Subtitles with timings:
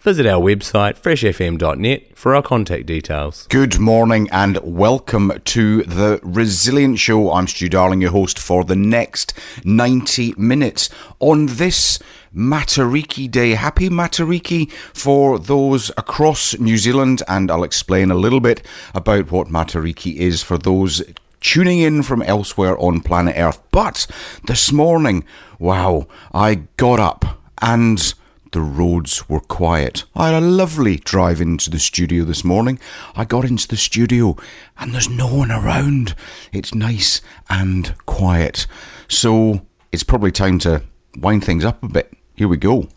[0.00, 3.46] Visit our website freshfm.net for our contact details.
[3.48, 7.32] Good morning and welcome to the Resilient Show.
[7.32, 9.32] I'm Stu Darling, your host for the next
[9.64, 11.98] 90 minutes on this
[12.34, 13.52] Matariki Day.
[13.52, 19.48] Happy Matariki for those across New Zealand, and I'll explain a little bit about what
[19.48, 21.02] Matariki is for those
[21.40, 23.60] tuning in from elsewhere on planet Earth.
[23.72, 24.06] But
[24.44, 25.24] this morning,
[25.58, 28.14] wow, I got up and
[28.56, 30.04] the roads were quiet.
[30.14, 32.78] I had a lovely drive into the studio this morning.
[33.14, 34.34] I got into the studio
[34.78, 36.14] and there's no one around.
[36.54, 38.66] It's nice and quiet.
[39.08, 40.84] So it's probably time to
[41.18, 42.14] wind things up a bit.
[42.34, 42.88] Here we go.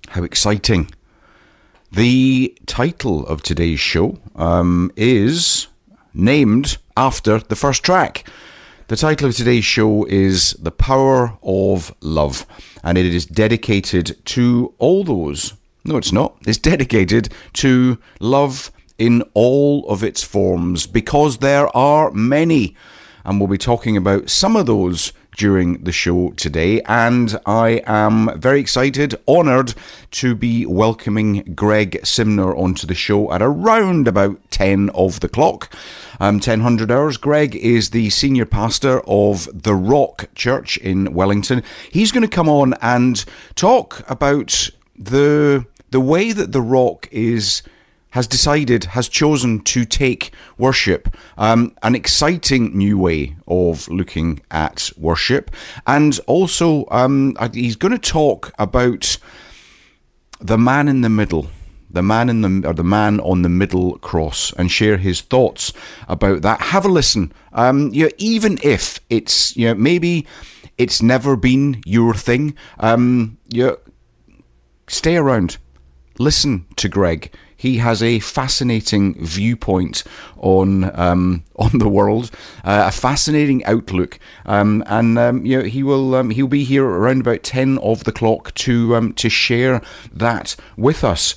[0.09, 0.89] How exciting!
[1.91, 5.67] The title of today's show um, is
[6.13, 8.27] named after the first track.
[8.94, 12.45] The title of today's show is The Power of Love,
[12.84, 15.56] and it is dedicated to all those.
[15.84, 16.38] No, it's not.
[16.45, 22.75] It's dedicated to love in all of its forms because there are many.
[23.25, 26.81] And we'll be talking about some of those during the show today.
[26.81, 29.74] And I am very excited, honoured
[30.12, 35.74] to be welcoming Greg Simner onto the show at around about 10 of the clock.
[36.19, 37.18] Um, 1000 hours.
[37.18, 41.63] Greg is the senior pastor of the Rock Church in Wellington.
[41.91, 43.24] He's going to come on and
[43.56, 47.62] talk about the the way that the Rock is
[48.13, 54.92] has decided, has chosen to take worship, um, an exciting new way of looking at
[54.95, 55.50] worship.
[55.88, 59.18] And also, um, he's going to talk about
[60.39, 61.48] the man in the middle.
[61.89, 65.74] The man in the or the man on the middle cross, and share his thoughts
[66.07, 66.59] about that.
[66.59, 67.31] Have a listen.
[67.51, 70.25] Um, you know, even if it's you know maybe
[70.80, 72.56] it's never been your thing.
[72.80, 73.77] Um, you know,
[74.88, 75.57] stay around,
[76.18, 77.31] listen to Greg
[77.63, 80.04] he has a fascinating viewpoint
[80.36, 82.30] on um, on the world,
[82.65, 86.86] uh, a fascinating outlook, um, and um, you know, he will um, he'll be here
[86.86, 89.81] around about ten of the clock to um, to share
[90.12, 91.36] that with us.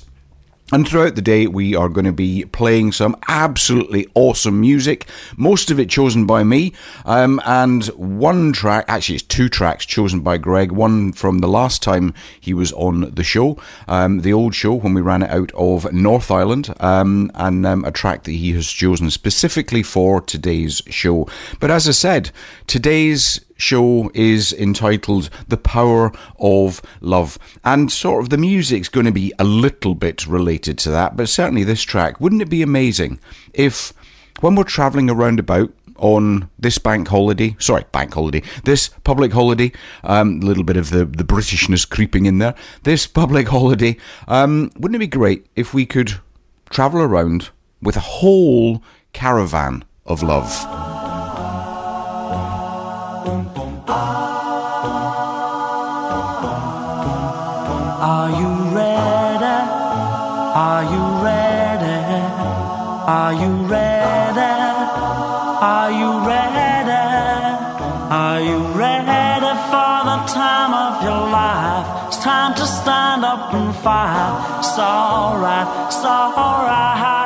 [0.69, 5.71] And throughout the day, we are going to be playing some absolutely awesome music, most
[5.71, 6.73] of it chosen by me,
[7.05, 10.73] um, and one track, actually, it's two tracks chosen by Greg.
[10.73, 14.93] One from the last time he was on the show, um, the old show when
[14.93, 18.67] we ran it out of North Island, um, and um, a track that he has
[18.67, 21.29] chosen specifically for today's show.
[21.61, 22.31] But as I said,
[22.67, 27.37] today's show is entitled The Power of Love.
[27.63, 31.29] And sort of the music's going to be a little bit related to that, but
[31.29, 32.21] certainly this track.
[32.21, 33.19] Wouldn't it be amazing
[33.53, 33.93] if,
[34.39, 39.71] when we're travelling around about, on this bank holiday, sorry, bank holiday, this public holiday,
[40.03, 43.97] um, a little bit of the, the Britishness creeping in there, this public holiday,
[44.27, 46.19] um, wouldn't it be great if we could
[46.69, 47.49] travel around
[47.81, 48.83] with a whole
[49.13, 51.16] caravan of love?
[53.89, 53.95] Ah,
[58.11, 59.57] are you ready?
[60.67, 61.97] Are you ready?
[63.07, 64.53] Are you ready?
[65.71, 67.03] Are you ready?
[68.11, 72.07] Are you ready for the time of your life?
[72.07, 74.59] It's time to stand up and fight.
[74.59, 77.16] It's alright, it's alright.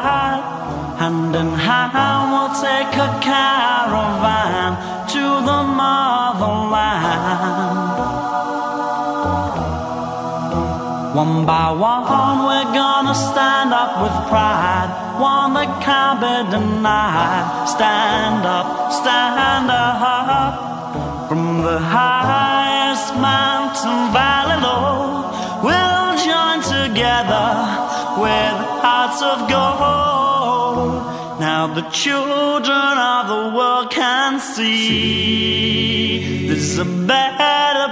[11.22, 14.90] One by one, we're gonna stand up with pride.
[15.20, 17.70] One that can't be denied.
[17.70, 21.30] Stand up, stand up.
[21.30, 25.30] From the highest mountain valley low,
[25.68, 27.50] we'll join together
[28.24, 31.06] with hearts of gold.
[31.40, 37.71] Now the children of the world can see this is a better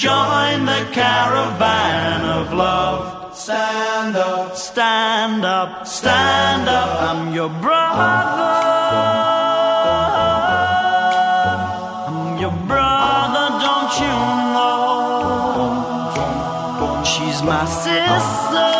[0.00, 3.36] Join the caravan of love.
[3.36, 7.02] Stand up, stand up, stand up.
[7.02, 8.00] I'm your brother.
[12.08, 14.16] I'm your brother, don't you
[14.56, 14.72] know?
[17.04, 18.70] She's my sister.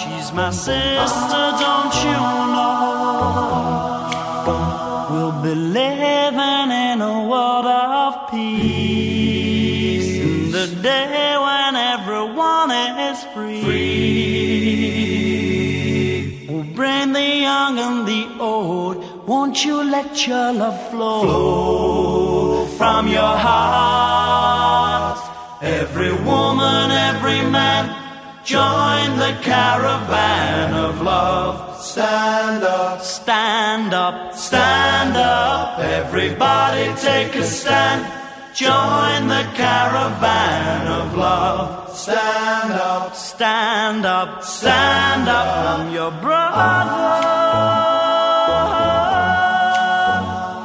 [0.00, 1.43] She's my sister,
[10.84, 13.64] day when everyone is free.
[16.46, 18.96] We'll bring the young and the old.
[19.26, 25.20] Won't you let your love flow from your heart?
[25.62, 27.84] Every woman, every man,
[28.44, 31.80] join the caravan of love.
[31.80, 35.78] Stand up, stand up, stand up.
[35.78, 38.23] Everybody take a stand.
[38.54, 41.90] Join the caravan of love.
[41.92, 45.80] Stand up, stand up, stand up.
[45.80, 46.62] I'm your brother.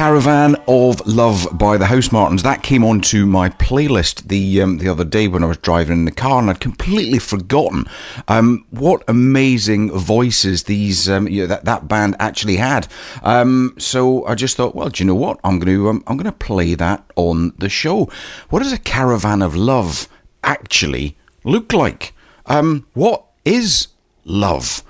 [0.02, 0.56] Caravan.
[0.68, 2.42] Of Love by the Housemartins.
[2.42, 6.06] That came onto my playlist the um, the other day when I was driving in
[6.06, 7.86] the car, and I'd completely forgotten
[8.28, 12.88] um, what amazing voices these um, you know, that that band actually had.
[13.22, 15.40] Um, so I just thought, well, do you know what?
[15.44, 18.10] I'm going to um, I'm going to play that on the show.
[18.50, 20.08] What does a Caravan of Love
[20.44, 22.16] actually look like?
[22.48, 23.90] Um, what is
[24.26, 24.84] love?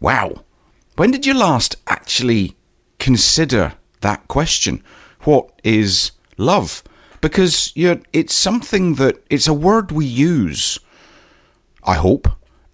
[0.00, 0.42] Wow.
[0.96, 2.56] When did you last actually
[2.98, 4.82] consider that question?
[5.22, 6.82] What is love?
[7.20, 10.78] Because it's something that it's a word we use.
[11.84, 12.28] I hope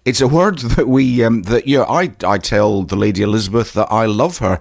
[0.05, 3.73] it's a word that we um, that you know, I I tell the lady Elizabeth
[3.73, 4.59] that I love her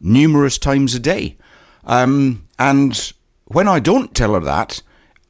[0.00, 1.36] numerous times a day,
[1.84, 3.12] um, and
[3.46, 4.82] when I don't tell her that,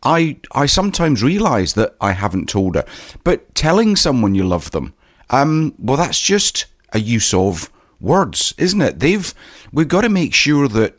[0.02, 2.84] I I sometimes realise that I haven't told her.
[3.24, 4.94] But telling someone you love them,
[5.30, 9.00] um, well, that's just a use of words, isn't it?
[9.00, 9.32] They've
[9.72, 10.98] we've got to make sure that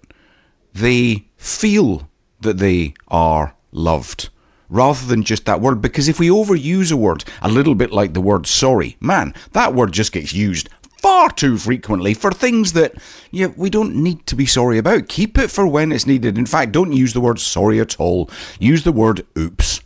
[0.74, 2.10] they feel
[2.42, 4.30] that they are loved
[4.70, 5.82] rather than just that word.
[5.82, 9.74] Because if we overuse a word a little bit like the word sorry man that
[9.74, 12.94] word just gets used far too frequently for things that
[13.32, 15.08] yeah, we don't need to be sorry about.
[15.08, 16.38] Keep it for when it's needed.
[16.38, 18.30] In fact don't use the word sorry at all.
[18.60, 19.82] Use the word oops.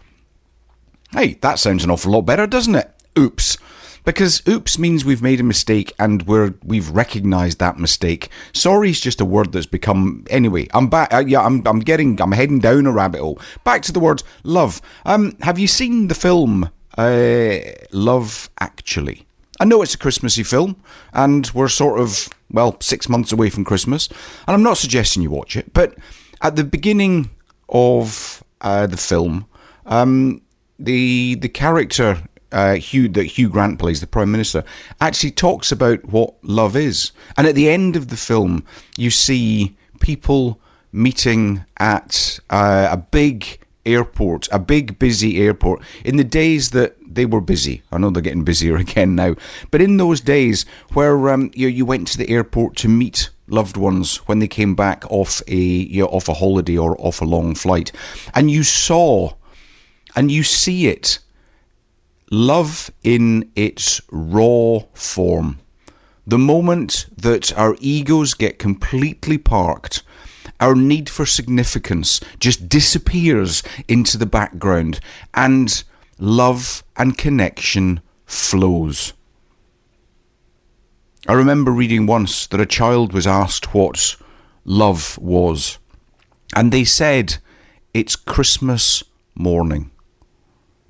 [1.12, 2.92] Hey that sounds an awful lot better doesn't it?
[3.18, 3.58] Oops
[4.04, 8.30] because oops means we've made a mistake and we're we've recognized that mistake.
[8.54, 10.68] Sorry is just a word that's become anyway.
[10.74, 11.14] I'm back.
[11.14, 13.40] Uh, yeah, I'm I'm getting I'm heading down a rabbit hole.
[13.64, 14.82] Back to the word love.
[15.06, 17.58] Um, have you seen the film uh,
[17.92, 19.26] Love Actually?
[19.60, 20.82] I know it's a Christmassy film,
[21.14, 24.08] and we're sort of well six months away from Christmas,
[24.48, 25.96] and I'm not suggesting you watch it, but
[26.42, 27.30] at the beginning
[27.70, 29.46] of uh, the film,
[29.86, 30.42] um,
[30.80, 34.64] the the character uh, Hugh that Hugh Grant plays, the Prime Minister,
[35.00, 37.12] actually talks about what love is.
[37.38, 38.64] And at the end of the film,
[38.98, 40.60] you see people
[40.92, 47.26] meeting at uh, a big airport, a big busy airport, in the days that they
[47.26, 47.82] were busy.
[47.92, 49.36] I know they're getting busier again now,
[49.70, 53.78] but in those days where um, you, you went to the airport to meet loved
[53.78, 57.26] ones when they came back off a you know, off a holiday or off a
[57.26, 57.92] long flight,
[58.34, 59.34] and you saw
[60.16, 61.20] and you see it
[62.32, 65.60] love in its raw form.
[66.26, 70.02] The moment that our egos get completely parked,
[70.60, 75.02] our need for significance just disappears into the background
[75.34, 75.84] and
[76.18, 79.14] love and connection flows.
[81.28, 84.16] I remember reading once that a child was asked what
[84.64, 85.80] love was,
[86.56, 87.38] and they said,
[87.94, 89.04] It's Christmas
[89.36, 89.91] morning.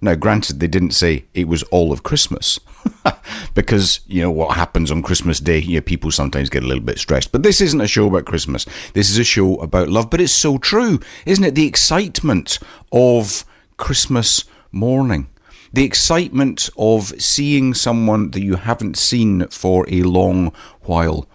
[0.04, 2.60] Now, granted, they didn't say it was all of Christmas,
[3.54, 5.60] because you know what happens on Christmas Day.
[5.60, 7.32] You know, people sometimes get a little bit stressed.
[7.32, 8.66] But this isn't a show about Christmas.
[8.94, 10.10] This is a show about love.
[10.10, 11.54] But it's so true, isn't it?
[11.54, 12.58] The excitement
[12.92, 13.46] of
[13.78, 15.30] Christmas morning,
[15.72, 21.28] the excitement of seeing someone that you haven't seen for a long while.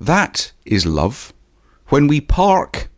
[0.00, 1.34] That is love.
[1.88, 2.88] When we park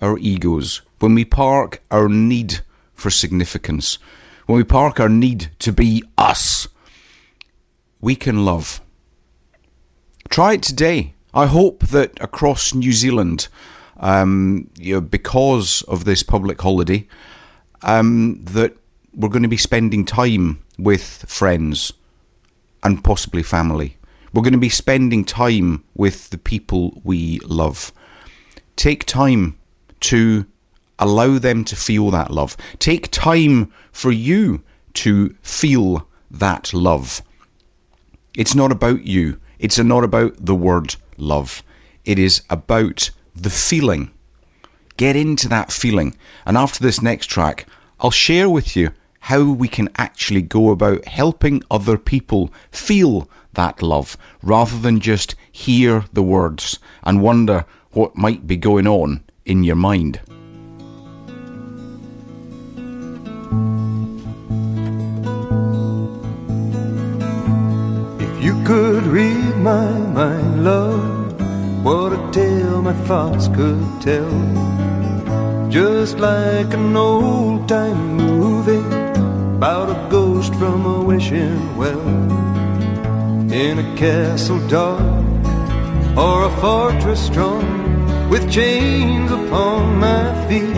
[0.00, 2.60] our egos, when we park our need
[2.94, 3.98] for significance,
[4.50, 6.66] when we park our need to be us,
[8.00, 8.80] we can love.
[10.28, 11.14] Try it today.
[11.32, 13.46] I hope that across New Zealand,
[13.98, 17.06] um, you know, because of this public holiday,
[17.82, 18.76] um, that
[19.14, 21.92] we're going to be spending time with friends
[22.82, 23.98] and possibly family.
[24.32, 27.92] We're going to be spending time with the people we love.
[28.74, 29.60] Take time
[30.00, 30.46] to
[31.00, 32.56] Allow them to feel that love.
[32.78, 34.62] Take time for you
[34.94, 37.22] to feel that love.
[38.36, 39.40] It's not about you.
[39.58, 41.62] It's not about the word love.
[42.04, 44.10] It is about the feeling.
[44.96, 46.16] Get into that feeling.
[46.46, 47.66] And after this next track,
[47.98, 48.92] I'll share with you
[49.24, 55.34] how we can actually go about helping other people feel that love rather than just
[55.50, 60.20] hear the words and wonder what might be going on in your mind.
[69.00, 71.40] Could read my mind, love,
[71.82, 75.70] what a tale my thoughts could tell.
[75.70, 78.84] Just like an old time movie
[79.56, 82.08] about a ghost from a wishing well.
[83.50, 85.00] In a castle dark
[86.16, 90.76] or a fortress strong with chains upon my feet.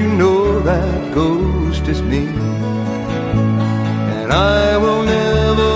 [0.00, 2.26] You know that ghost is me,
[4.20, 5.75] and I will never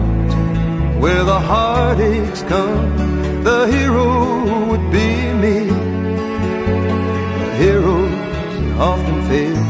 [1.01, 5.09] where the heartaches come, the hero would be
[5.43, 5.67] me.
[7.39, 8.13] But heroes
[8.77, 9.63] often fail,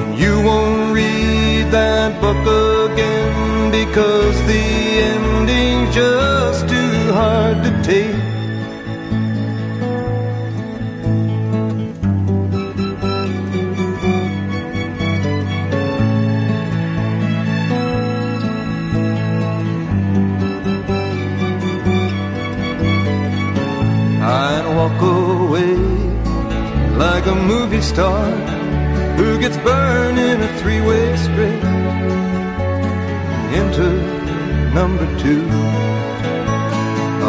[0.00, 2.44] and you won't read that book
[2.92, 4.64] again because the
[5.10, 8.31] ending's just too hard to take.
[27.22, 28.24] Like a movie star
[29.16, 31.64] who gets burned in a three-way script
[33.60, 33.86] into
[34.74, 35.44] number two.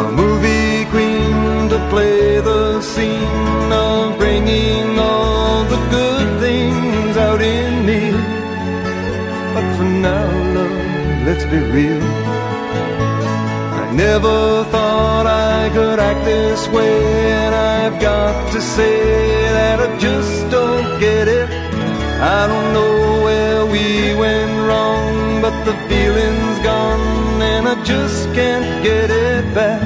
[0.02, 7.86] A movie queen to play the scene of bringing all the good things out in
[7.86, 8.10] me.
[9.54, 12.33] But for now, love, let's be real.
[13.94, 18.96] Never thought I could act this way, and I've got to say
[19.58, 21.48] that I just don't get it.
[22.20, 28.82] I don't know where we went wrong, but the feeling's gone and I just can't
[28.82, 29.82] get it back.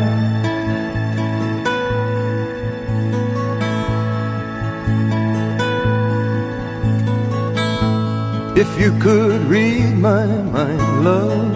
[8.57, 11.48] If you could read my mind, love,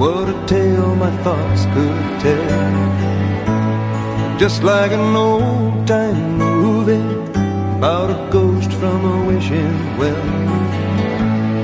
[0.00, 2.78] what a tale my thoughts could tell.
[4.38, 7.10] Just like an old time movie
[7.76, 10.28] about a ghost from a wishing well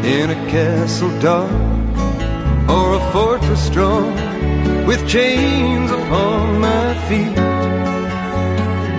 [0.04, 1.50] in a castle dark
[2.68, 4.12] or a fortress strong
[4.84, 7.36] with chains upon my feet.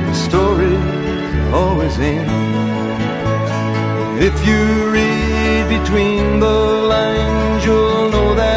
[0.08, 2.32] The stories always end.
[4.30, 4.62] If you
[4.98, 6.58] read between the
[6.94, 8.57] lines, you'll know that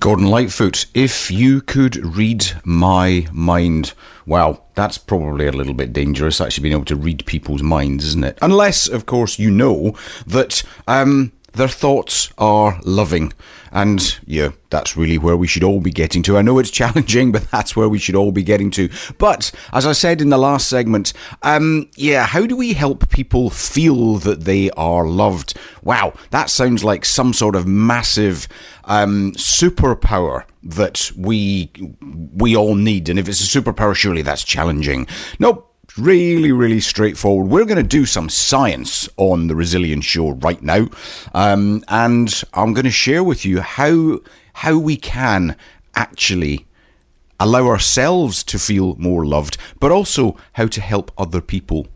[0.00, 3.92] Gordon Lightfoot, if you could read my mind.
[4.24, 8.24] Wow, that's probably a little bit dangerous, actually being able to read people's minds, isn't
[8.24, 8.38] it?
[8.40, 9.94] Unless, of course, you know
[10.26, 13.32] that um, their thoughts are loving.
[13.72, 16.36] And yeah, that's really where we should all be getting to.
[16.36, 18.88] I know it's challenging, but that's where we should all be getting to.
[19.18, 23.50] But as I said in the last segment, um, yeah, how do we help people
[23.50, 25.56] feel that they are loved?
[25.82, 28.48] Wow, that sounds like some sort of massive
[28.84, 31.70] um, superpower that we
[32.34, 33.08] we all need.
[33.08, 35.06] And if it's a superpower, surely that's challenging.
[35.38, 37.48] Nope really, really straightforward.
[37.48, 40.88] We're going to do some science on the Resilience Show right now,
[41.34, 44.20] um, and I'm going to share with you how
[44.54, 45.56] how we can
[45.94, 46.66] actually
[47.38, 51.88] allow ourselves to feel more loved, but also how to help other people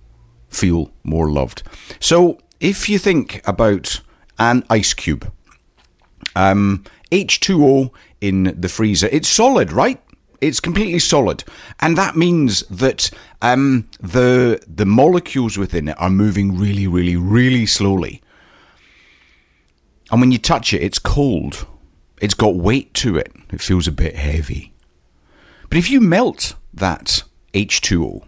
[0.49, 1.63] feel more loved.
[2.01, 4.01] So, if you think about
[4.39, 5.31] an ice cube,
[6.35, 10.01] um, H2O in the freezer, it's solid, right?
[10.47, 11.43] It's completely solid,
[11.81, 17.67] and that means that um, the the molecules within it are moving really, really, really
[17.67, 18.23] slowly.
[20.11, 21.67] And when you touch it, it's cold.
[22.21, 23.33] It's got weight to it.
[23.51, 24.75] It feels a bit heavy.
[25.69, 28.27] But if you melt that H2O,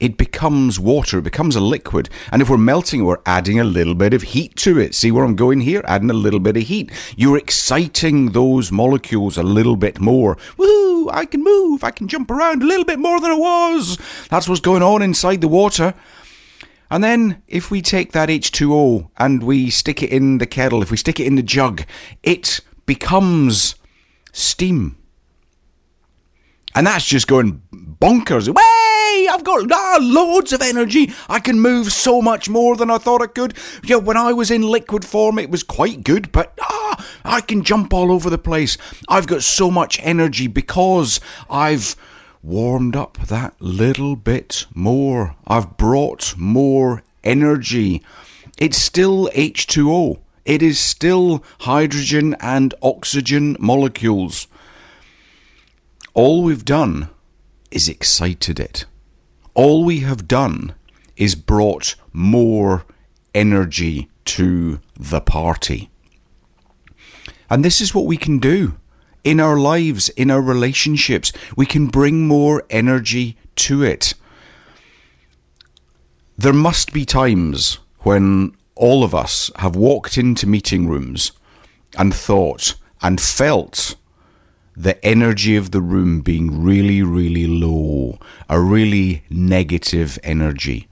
[0.00, 2.08] it becomes water, it becomes a liquid.
[2.30, 4.94] And if we're melting, we're adding a little bit of heat to it.
[4.94, 5.82] See where I'm going here?
[5.86, 6.90] Adding a little bit of heat.
[7.16, 10.38] You're exciting those molecules a little bit more.
[10.56, 11.08] Woo!
[11.10, 13.98] I can move, I can jump around a little bit more than I was.
[14.30, 15.94] That's what's going on inside the water.
[16.90, 20.90] And then, if we take that H2O and we stick it in the kettle, if
[20.90, 21.84] we stick it in the jug,
[22.22, 23.74] it becomes
[24.32, 24.96] steam.
[26.74, 27.62] And that's just going
[28.00, 28.48] bonkers.
[28.48, 29.28] Way!
[29.28, 31.12] I've got ah, loads of energy.
[31.28, 33.54] I can move so much more than I thought I could.
[33.82, 37.62] Yeah, when I was in liquid form, it was quite good, but ah, I can
[37.64, 38.76] jump all over the place.
[39.08, 41.20] I've got so much energy because
[41.50, 41.96] I've
[42.42, 45.36] warmed up that little bit more.
[45.46, 48.02] I've brought more energy.
[48.58, 50.20] It's still H2O.
[50.44, 54.48] It is still hydrogen and oxygen molecules.
[56.14, 57.10] All we've done
[57.70, 58.84] is excited it.
[59.54, 60.74] All we have done
[61.16, 62.84] is brought more
[63.34, 65.90] energy to the party.
[67.50, 68.76] And this is what we can do
[69.24, 71.32] in our lives, in our relationships.
[71.56, 74.14] We can bring more energy to it.
[76.36, 81.32] There must be times when all of us have walked into meeting rooms
[81.96, 83.96] and thought and felt
[84.78, 88.16] the energy of the room being really, really low,
[88.48, 90.86] a really negative energy.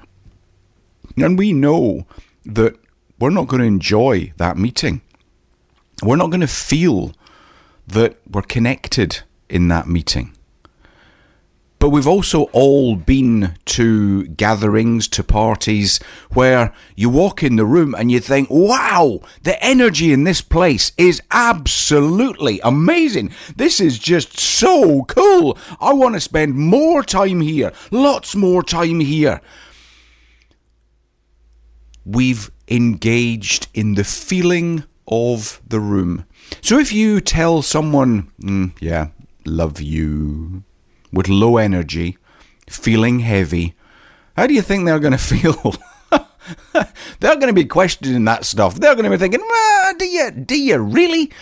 [1.17, 2.05] And we know
[2.45, 2.75] that
[3.21, 5.03] we're not going to enjoy that meeting.
[6.03, 7.13] We're not going to feel
[7.87, 10.36] that we're connected in that meeting.
[11.87, 16.01] But we've also all been to gatherings, to parties
[16.33, 20.91] where you walk in the room and you think, wow, the energy in this place
[20.99, 23.33] is absolutely amazing.
[23.55, 25.57] This is just so cool.
[25.81, 29.41] I want to spend more time here, lots more time here.
[32.05, 36.27] We've engaged in the feeling of the room.
[36.63, 39.11] So if you tell someone, mm, yeah,
[39.45, 40.65] love you,
[41.17, 42.19] with low energy,
[42.69, 43.75] feeling heavy,
[44.37, 45.75] how do you think they're going to feel?
[47.21, 48.77] they're going to be questioning that stuff.
[48.77, 51.33] They're going to be thinking, ah, do you, do you really?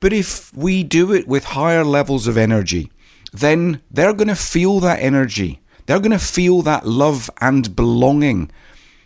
[0.00, 2.90] But if we do it with higher levels of energy,
[3.32, 5.60] then they're going to feel that energy.
[5.86, 8.50] They're going to feel that love and belonging.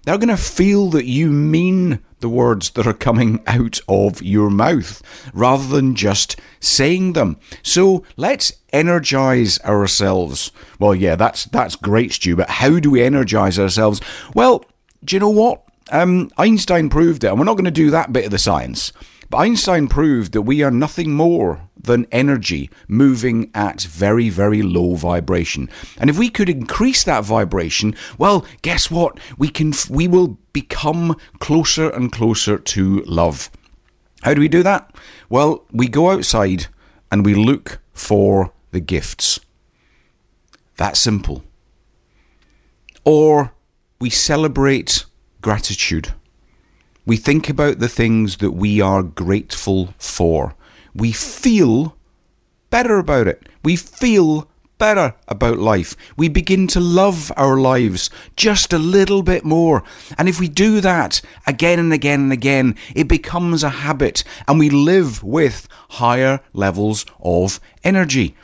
[0.04, 4.48] They're going to feel that you mean the words that are coming out of your
[4.48, 5.02] mouth
[5.34, 7.36] rather than just saying them.
[7.62, 10.50] So let's energize ourselves.
[10.78, 14.00] Well, yeah, that's that's great, Stu, but how do we energize ourselves?
[14.34, 14.64] Well,
[15.04, 15.64] do you know what?
[15.92, 18.90] Um, Einstein proved it, and we're not going to do that bit of the science.
[19.34, 25.68] Einstein proved that we are nothing more than energy moving at very, very low vibration.
[25.98, 29.18] And if we could increase that vibration, well, guess what?
[29.38, 33.50] We can we will become closer and closer to love.
[34.22, 34.94] How do we do that?
[35.28, 36.66] Well, we go outside
[37.10, 39.38] and we look for the gifts.
[40.76, 41.44] That simple.
[43.04, 43.52] Or
[44.00, 45.04] we celebrate
[45.42, 46.14] gratitude.
[47.06, 50.54] We think about the things that we are grateful for.
[50.94, 51.96] We feel
[52.70, 53.48] better about it.
[53.62, 55.96] We feel better about life.
[56.16, 59.82] We begin to love our lives just a little bit more.
[60.18, 64.58] And if we do that again and again and again, it becomes a habit and
[64.58, 68.34] we live with higher levels of energy.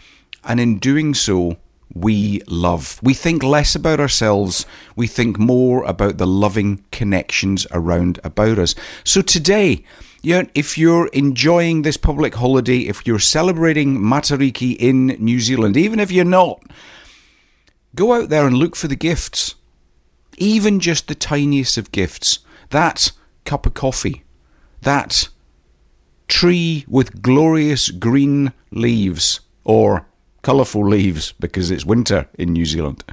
[0.45, 1.57] And in doing so,
[1.95, 3.01] we love.
[3.03, 8.75] We think less about ourselves, we think more about the loving connections around about us.
[9.05, 9.85] So today,
[10.23, 15.77] you know, if you're enjoying this public holiday, if you're celebrating Matariki in New Zealand,
[15.77, 16.63] even if you're not,
[17.95, 19.55] go out there and look for the gifts.
[20.37, 22.41] Even just the tiniest of gifts.
[22.71, 23.13] That
[23.45, 24.23] cup of coffee.
[24.83, 25.29] That
[26.29, 29.41] tree with glorious green leaves.
[29.65, 30.07] Or
[30.43, 33.05] colourful leaves because it's winter in New Zealand.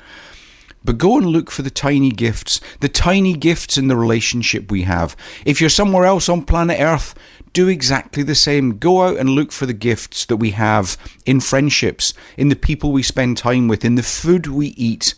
[0.83, 4.83] But go and look for the tiny gifts, the tiny gifts in the relationship we
[4.83, 5.17] have.
[5.45, 7.13] If you're somewhere else on planet Earth,
[7.51, 8.77] do exactly the same.
[8.77, 12.91] Go out and look for the gifts that we have in friendships, in the people
[12.91, 15.13] we spend time with, in the food we eat,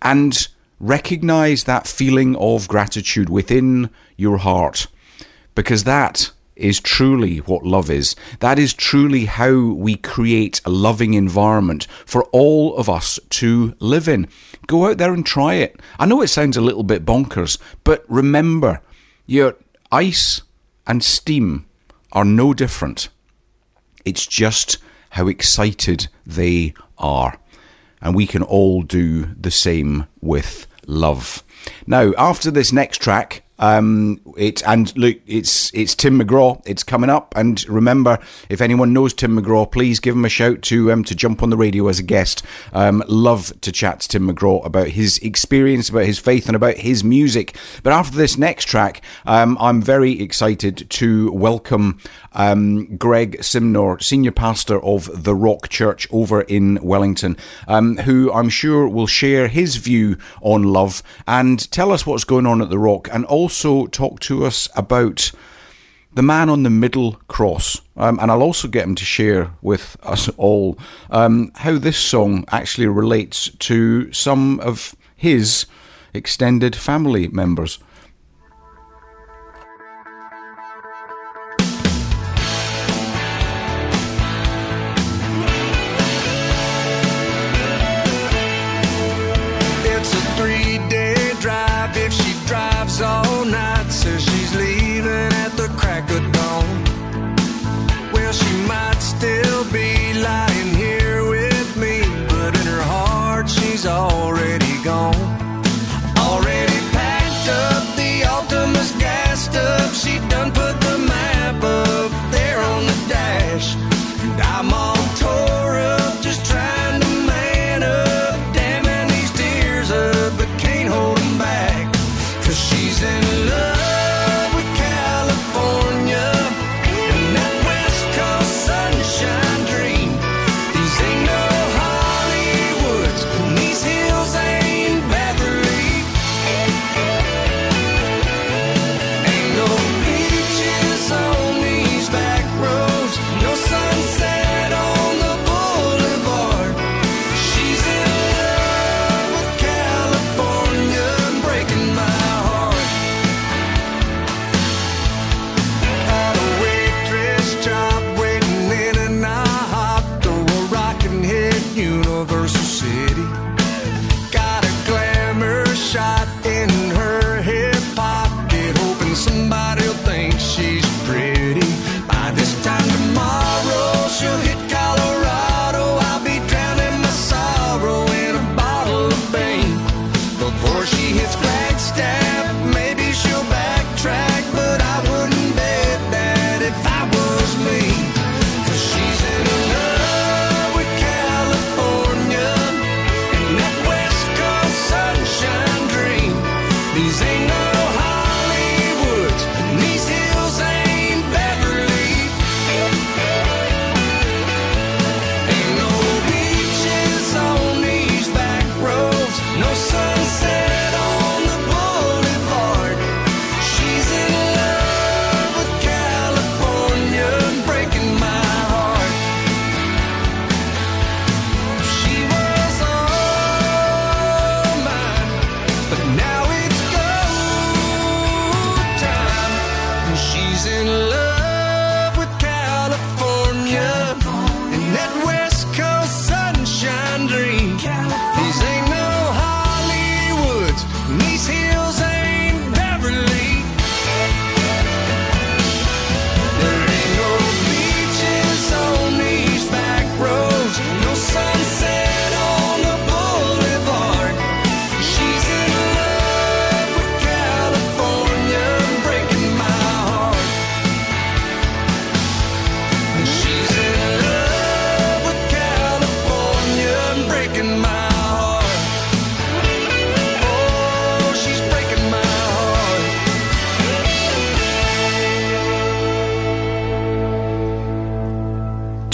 [0.00, 0.48] and
[0.80, 4.86] recognize that feeling of gratitude within your heart.
[5.54, 8.16] Because that is truly what love is.
[8.40, 14.08] That is truly how we create a loving environment for all of us to live
[14.08, 14.26] in.
[14.66, 15.80] Go out there and try it.
[15.98, 18.80] I know it sounds a little bit bonkers, but remember,
[19.26, 19.56] your
[19.92, 20.42] ice
[20.86, 21.66] and steam
[22.12, 23.08] are no different.
[24.04, 24.78] It's just
[25.10, 27.38] how excited they are.
[28.00, 31.42] And we can all do the same with love.
[31.86, 36.60] Now, after this next track, um, it and look, it's it's Tim McGraw.
[36.66, 40.62] It's coming up, and remember, if anyone knows Tim McGraw, please give him a shout
[40.62, 42.42] to um to jump on the radio as a guest.
[42.72, 46.76] Um, love to chat to Tim McGraw about his experience, about his faith, and about
[46.76, 47.56] his music.
[47.82, 51.98] But after this next track, um, I'm very excited to welcome
[52.32, 58.50] um, Greg Simnor, senior pastor of the Rock Church over in Wellington, um, who I'm
[58.50, 62.78] sure will share his view on love and tell us what's going on at the
[62.78, 65.32] Rock, and also talk to us about
[66.14, 67.80] the man on the middle cross.
[67.96, 70.78] Um, and I'll also get him to share with us all
[71.10, 75.66] um, how this song actually relates to some of his
[76.14, 77.78] extended family members.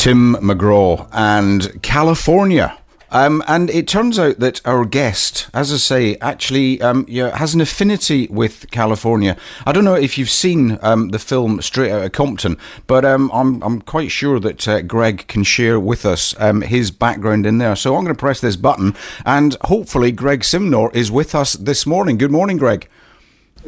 [0.03, 2.77] Tim McGraw and California.
[3.13, 7.55] Um, and it turns out that our guest, as I say, actually um, yeah, has
[7.55, 9.37] an affinity with California.
[9.65, 12.57] I don't know if you've seen um, the film Straight Outta Compton,
[12.89, 16.91] but um, I'm, I'm quite sure that uh, Greg can share with us um, his
[16.91, 17.77] background in there.
[17.77, 21.87] So I'm going to press this button, and hopefully, Greg Simnor is with us this
[21.87, 22.19] morning.
[22.19, 22.89] Good morning, Greg.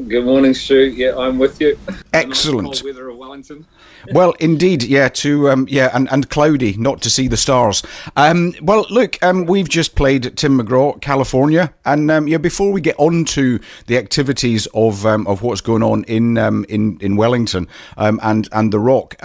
[0.09, 0.87] Good morning, Stu.
[0.87, 1.79] Yeah, I'm with you.
[2.13, 2.63] Excellent.
[2.65, 3.67] The nice cold weather of Wellington.
[4.13, 5.09] Well, indeed, yeah.
[5.09, 7.83] To um, yeah, and, and cloudy, not to see the stars.
[8.17, 12.39] Um, well, look, um, we've just played Tim McGraw, California, and um, yeah.
[12.39, 16.65] Before we get on to the activities of um, of what's going on in um,
[16.69, 19.17] in in Wellington and and the Rock,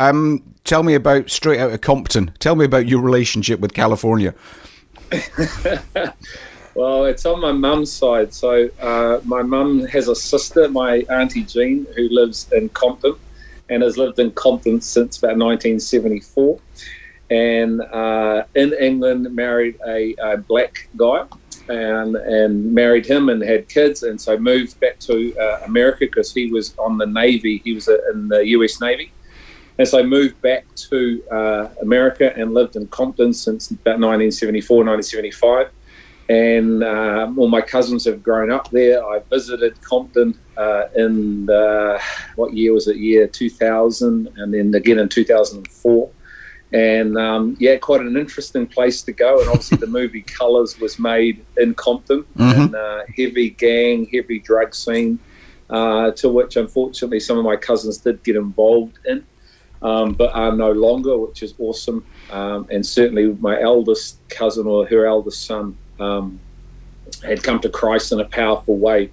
[0.64, 2.32] tell me about Straight Outta Compton.
[2.40, 4.34] Tell me about your relationship with California.
[6.80, 8.34] Well, it's on my mum's side.
[8.34, 13.16] So uh, my mum has a sister, my auntie Jean, who lives in Compton
[13.70, 16.60] and has lived in Compton since about 1974.
[17.30, 21.26] And uh, in England, married a, a black guy
[21.68, 24.04] and, and married him and had kids.
[24.04, 27.62] And so moved back to uh, America because he was on the Navy.
[27.64, 29.12] He was uh, in the US Navy.
[29.78, 35.72] And so moved back to uh, America and lived in Compton since about 1974, 1975
[36.30, 39.04] and um, all my cousins have grown up there.
[39.04, 42.00] I visited Compton uh, in the,
[42.36, 42.98] what year was it?
[42.98, 46.10] Year 2000, and then again in 2004.
[46.72, 49.40] And um, yeah, quite an interesting place to go.
[49.40, 52.62] And obviously, the movie Colors was made in Compton, mm-hmm.
[52.62, 55.18] and uh, heavy gang, heavy drug scene,
[55.72, 59.26] uh, to which unfortunately some of my cousins did get involved in,
[59.82, 62.06] um, but are no longer, which is awesome.
[62.30, 66.40] Um, and certainly, my eldest cousin or her eldest son um,
[67.24, 69.12] had come to Christ in a powerful way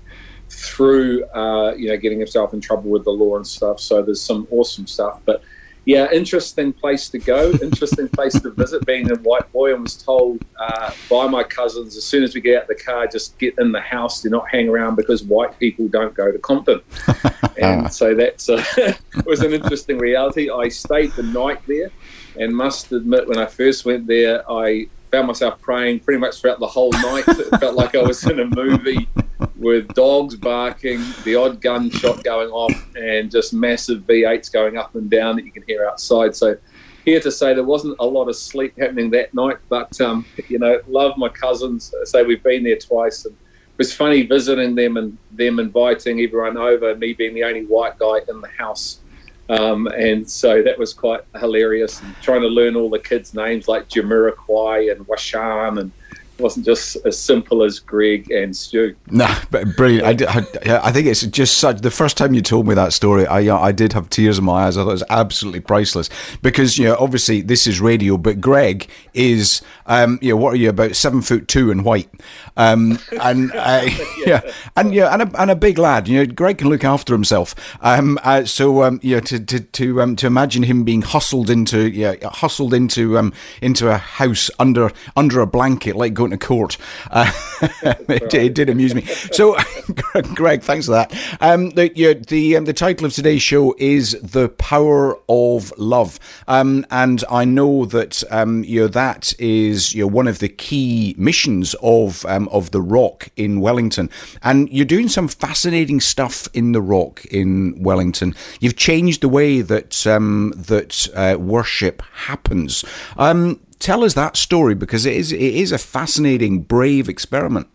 [0.49, 3.81] through uh, you know getting himself in trouble with the law and stuff.
[3.81, 5.43] So there's some awesome stuff, but
[5.87, 8.85] yeah, interesting place to go, interesting place to visit.
[8.85, 12.41] Being a white boy, and was told uh, by my cousins as soon as we
[12.41, 15.57] get out the car, just get in the house, do not hang around because white
[15.61, 16.81] people don't go to Compton.
[17.57, 20.51] and so that uh, was an interesting reality.
[20.51, 21.93] I stayed the night there,
[22.39, 26.61] and must admit, when I first went there, I found myself praying pretty much throughout
[26.61, 27.25] the whole night.
[27.27, 29.09] It felt like I was in a movie
[29.57, 35.09] with dogs barking, the odd gunshot going off, and just massive V8s going up and
[35.09, 36.37] down that you can hear outside.
[36.37, 36.59] So,
[37.07, 40.59] here to say there wasn't a lot of sleep happening that night, but um, you
[40.59, 41.95] know, love my cousins.
[42.05, 46.59] Say we've been there twice, and it was funny visiting them and them inviting everyone
[46.59, 46.95] over.
[46.95, 49.01] Me being the only white guy in the house
[49.49, 52.01] um, and so that was quite hilarious.
[52.03, 55.93] And trying to learn all the kids' names like Jamiroquai and Washan and
[56.39, 58.95] wasn't just as simple as Greg and Stu.
[59.11, 60.23] Nah, but brilliant.
[60.23, 61.81] I, I, I, think it's just such.
[61.81, 64.67] The first time you told me that story, I I did have tears in my
[64.67, 64.77] eyes.
[64.77, 66.09] I thought it was absolutely priceless
[66.43, 70.57] because you know obviously this is radio, but Greg is um you know what are
[70.57, 72.11] you about seven foot two and white,
[72.57, 73.89] um and uh,
[74.27, 74.41] yeah.
[74.77, 76.09] and yeah and a, and a big lad.
[76.09, 77.55] You know Greg can look after himself.
[77.81, 81.51] Um uh, so um you know to to to um to imagine him being hustled
[81.51, 83.33] into yeah hustled into um
[83.63, 86.77] into a house under under a blanket like going to court.
[87.11, 87.31] Uh,
[87.83, 89.03] it, it, did amuse me.
[89.03, 89.57] So,
[90.35, 91.15] Greg, thanks for that.
[91.41, 91.89] Um, the
[92.29, 96.19] the, um, the title of today's show is "The Power of Love,"
[96.49, 100.49] um, and I know that um, you know that is you know one of the
[100.49, 104.11] key missions of um, of the Rock in Wellington,
[104.43, 108.35] and you're doing some fascinating stuff in the Rock in Wellington.
[108.61, 112.85] You've changed the way that um, that uh, worship happens.
[113.17, 117.69] Um, tell us that story because it is it is a fascinating, brave experiment.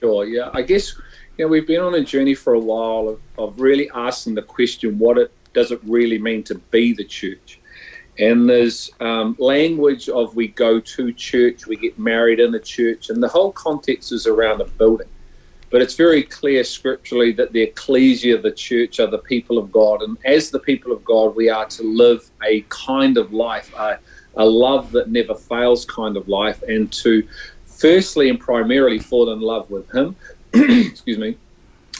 [0.00, 0.24] Sure.
[0.24, 0.50] Yeah.
[0.52, 0.94] I guess
[1.36, 4.42] you know we've been on a journey for a while of, of really asking the
[4.42, 7.60] question: What it does it really mean to be the church?
[8.18, 13.10] And there's um, language of we go to church, we get married in the church,
[13.10, 15.08] and the whole context is around a building.
[15.70, 20.00] But it's very clear scripturally that the ecclesia, the church, are the people of God.
[20.00, 23.98] And as the people of God, we are to live a kind of life, a,
[24.36, 27.26] a love that never fails kind of life, and to
[27.64, 30.16] firstly and primarily fall in love with Him.
[30.54, 31.36] excuse me.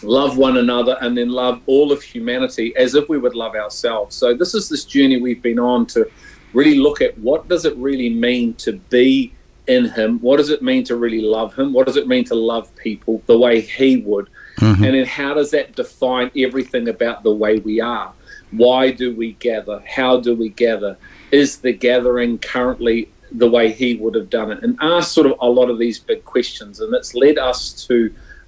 [0.02, 4.14] Love one another and then love all of humanity as if we would love ourselves.
[4.14, 6.10] So this is this journey we've been on to
[6.52, 9.32] really look at what does it really mean to be
[9.66, 10.18] in him?
[10.20, 11.72] What does it mean to really love him?
[11.72, 14.28] What does it mean to love people the way he would?
[14.58, 14.84] Mm-hmm.
[14.84, 18.12] And then how does that define everything about the way we are?
[18.50, 19.82] Why do we gather?
[19.86, 20.96] How do we gather?
[21.36, 24.62] Is the gathering currently the way he would have done it?
[24.62, 26.80] And ask sort of a lot of these big questions.
[26.80, 27.96] And it's led us to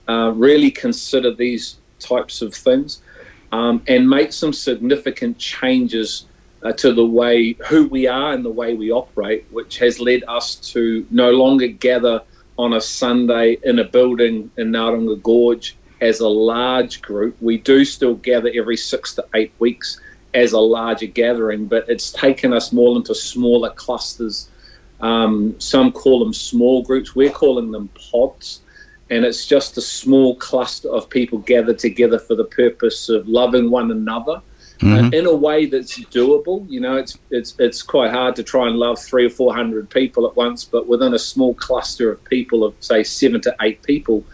[0.08, 3.02] uh, really consider these types of things
[3.52, 6.24] um, and make some significant changes
[6.62, 10.22] uh, to the way who we are and the way we operate, which has led
[10.26, 12.22] us to no longer gather
[12.56, 17.36] on a Sunday in a building in Ngauranga Gorge as a large group.
[17.42, 20.00] We do still gather every six to eight weeks
[20.34, 24.48] as a larger gathering, but it's taken us more into smaller clusters.
[25.00, 27.14] Um, some call them small groups.
[27.14, 28.60] We're calling them pods.
[29.10, 33.70] And it's just a small cluster of people gathered together for the purpose of loving
[33.70, 34.42] one another
[34.80, 35.06] mm-hmm.
[35.06, 36.68] uh, in a way that's doable.
[36.68, 39.90] You know, it's it's it's quite hard to try and love three or four hundred
[39.90, 43.82] people at once, but within a small cluster of people of say seven to eight
[43.82, 44.24] people,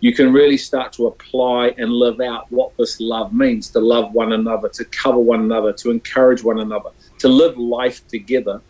[0.00, 4.12] you can really start to apply and live out what this love means to love
[4.12, 8.60] one another, to cover one another, to encourage one another, to live life together.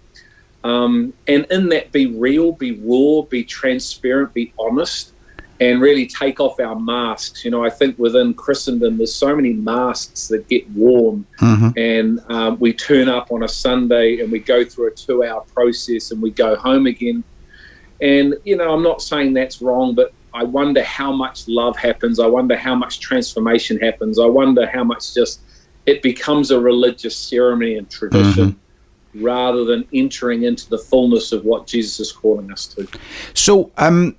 [0.63, 5.13] Um, and in that, be real, be raw, be transparent, be honest
[5.61, 7.45] and really take off our masks.
[7.45, 11.79] You know, I think within Christendom, there's so many masks that get worn, mm-hmm.
[11.79, 15.43] and um, we turn up on a Sunday and we go through a two hour
[15.55, 17.23] process and we go home again.
[18.01, 22.21] And, you know, I'm not saying that's wrong, but I wonder how much love happens.
[22.21, 24.19] I wonder how much transformation happens.
[24.19, 25.41] I wonder how much just
[25.87, 28.51] it becomes a religious ceremony and tradition.
[28.51, 28.59] Mm-hmm
[29.15, 32.87] rather than entering into the fullness of what Jesus is calling us to.
[33.35, 34.17] So, um,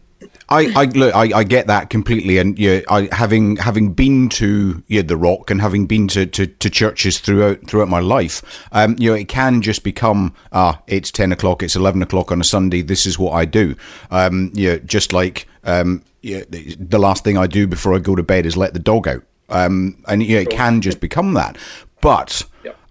[0.49, 4.83] I, I look, I, I get that completely, and yeah, I having having been to
[4.87, 8.95] yeah, the Rock and having been to, to, to churches throughout throughout my life, um,
[8.99, 12.43] you know, it can just become ah, it's ten o'clock, it's eleven o'clock on a
[12.43, 12.81] Sunday.
[12.81, 13.75] This is what I do.
[14.11, 18.23] Um, yeah, just like um, yeah, the last thing I do before I go to
[18.23, 19.23] bed is let the dog out.
[19.49, 21.57] Um, and yeah, it can just become that.
[21.99, 22.43] But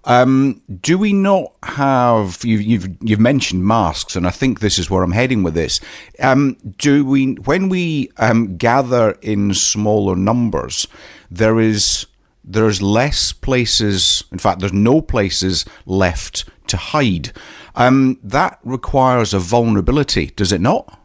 [0.05, 4.89] um, do we not have you, you've you've mentioned masks, and I think this is
[4.89, 5.81] where I'm heading with this.
[6.21, 10.87] Um, do we when we um, gather in smaller numbers,
[11.31, 12.07] there is
[12.43, 14.25] there's less places.
[14.33, 17.33] In fact, there's no places left to hide.
[17.75, 21.00] Um, that requires a vulnerability, does it not?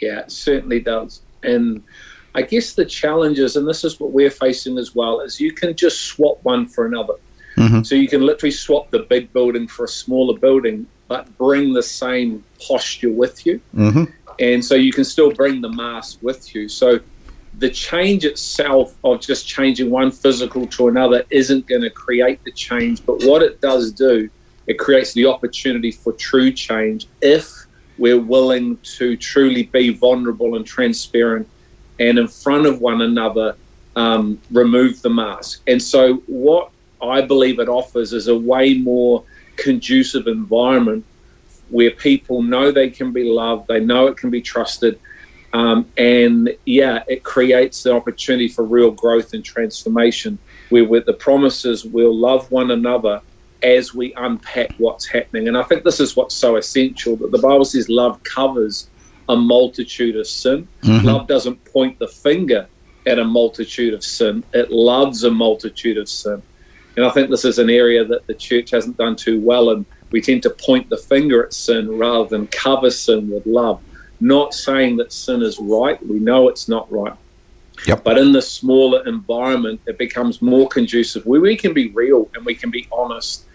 [0.00, 1.22] Yeah, it certainly does.
[1.42, 1.82] And
[2.34, 5.52] I guess the challenge is, and this is what we're facing as well, is you
[5.52, 7.14] can just swap one for another.
[7.56, 7.82] Mm-hmm.
[7.82, 11.82] So you can literally swap the big building for a smaller building, but bring the
[11.82, 13.60] same posture with you.
[13.74, 14.04] Mm-hmm.
[14.38, 16.68] And so you can still bring the mask with you.
[16.68, 17.00] So
[17.58, 22.52] the change itself of just changing one physical to another isn't going to create the
[22.52, 23.04] change.
[23.06, 24.28] But what it does do,
[24.66, 27.65] it creates the opportunity for true change if
[27.98, 31.48] we're willing to truly be vulnerable and transparent
[31.98, 33.56] and in front of one another
[33.94, 35.62] um, remove the mask.
[35.66, 36.70] And so, what
[37.02, 39.24] I believe it offers is a way more
[39.56, 41.04] conducive environment
[41.70, 45.00] where people know they can be loved, they know it can be trusted,
[45.52, 50.38] um, and yeah, it creates the opportunity for real growth and transformation.
[50.68, 53.22] Where with the promises, we'll love one another
[53.66, 55.48] as we unpack what's happening.
[55.48, 58.88] And I think this is what's so essential that the Bible says love covers
[59.28, 60.68] a multitude of sin.
[60.82, 61.04] Mm-hmm.
[61.04, 62.68] Love doesn't point the finger
[63.06, 66.42] at a multitude of sin, it loves a multitude of sin.
[66.96, 69.70] And I think this is an area that the church hasn't done too well.
[69.70, 73.80] And we tend to point the finger at sin rather than cover sin with love.
[74.18, 77.12] Not saying that sin is right, we know it's not right.
[77.86, 78.02] Yep.
[78.02, 82.44] But in the smaller environment, it becomes more conducive where we can be real and
[82.44, 83.45] we can be honest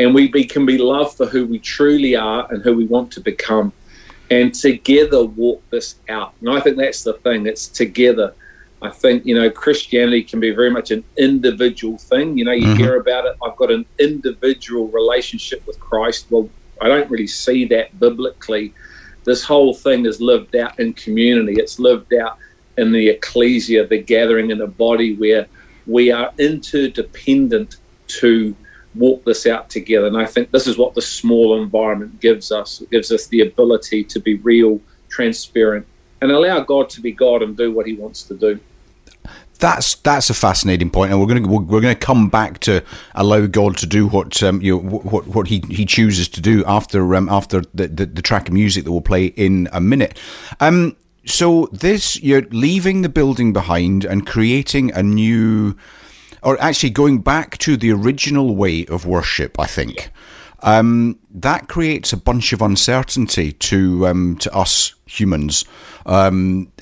[0.00, 3.12] and we be, can be loved for who we truly are and who we want
[3.12, 3.70] to become.
[4.30, 6.32] And together walk this out.
[6.40, 8.32] And I think that's the thing, it's together.
[8.80, 12.38] I think, you know, Christianity can be very much an individual thing.
[12.38, 12.78] You know, you mm-hmm.
[12.78, 13.36] hear about it.
[13.44, 16.28] I've got an individual relationship with Christ.
[16.30, 16.48] Well,
[16.80, 18.72] I don't really see that biblically.
[19.24, 22.38] This whole thing is lived out in community, it's lived out
[22.78, 25.46] in the ecclesia, the gathering in a body where
[25.86, 27.76] we are interdependent
[28.20, 28.56] to
[28.94, 30.06] walk this out together.
[30.06, 32.80] And I think this is what the small environment gives us.
[32.80, 35.86] It gives us the ability to be real, transparent,
[36.20, 38.60] and allow God to be God and do what He wants to do
[39.60, 42.82] that's that's a fascinating point, and we're going to we're going to come back to
[43.14, 46.64] allow God to do what um, you know, what what he, he chooses to do
[46.66, 50.18] after um, after the, the, the track of music that we'll play in a minute.
[50.58, 55.76] Um, so this you're leaving the building behind and creating a new,
[56.42, 59.58] or actually going back to the original way of worship.
[59.58, 60.10] I think
[60.62, 65.64] um, that creates a bunch of uncertainty to um, to us humans.
[66.06, 66.72] Um,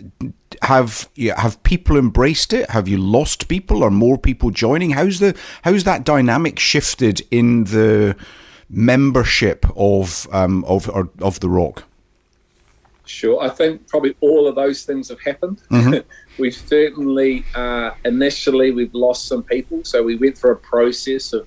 [0.63, 2.71] have have people embraced it?
[2.71, 3.85] Have you lost people?
[3.85, 4.91] Are more people joining?
[4.91, 8.17] How's the how's that dynamic shifted in the
[8.69, 10.89] membership of um, of
[11.21, 11.85] of the Rock?
[13.09, 15.63] Sure, I think probably all of those things have happened.
[15.71, 16.07] Mm-hmm.
[16.39, 21.47] we've certainly uh, initially we've lost some people, so we went through a process of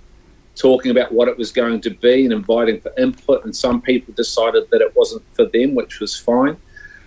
[0.55, 3.45] talking about what it was going to be and inviting for input.
[3.45, 6.57] And some people decided that it wasn't for them, which was fine.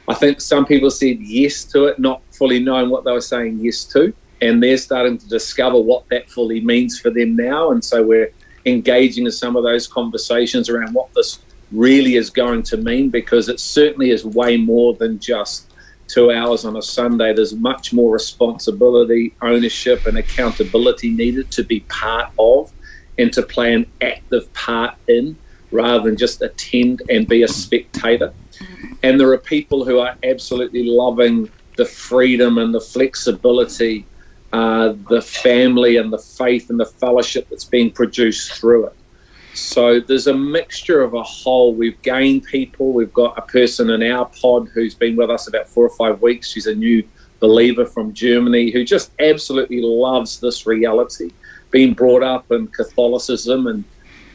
[0.07, 3.59] I think some people said yes to it, not fully knowing what they were saying
[3.61, 4.15] yes to.
[4.41, 7.71] And they're starting to discover what that fully means for them now.
[7.71, 8.31] And so we're
[8.67, 11.41] engaging in some of those conversations around what this
[11.75, 15.73] really is going to mean because it certainly is way more than just
[16.07, 17.33] two hours on a Sunday.
[17.33, 22.73] There's much more responsibility, ownership, and accountability needed to be part of
[23.19, 25.37] and to play an active part in
[25.71, 28.33] rather than just attend and be a spectator.
[29.03, 34.07] And there are people who are absolutely loving the freedom and the flexibility,
[34.53, 38.95] uh, the family and the faith and the fellowship that's being produced through it.
[39.55, 41.75] So there's a mixture of a whole.
[41.75, 42.93] We've gained people.
[42.93, 46.21] We've got a person in our pod who's been with us about four or five
[46.21, 46.51] weeks.
[46.51, 47.05] She's a new
[47.39, 51.31] believer from Germany who just absolutely loves this reality,
[51.71, 53.85] being brought up in Catholicism and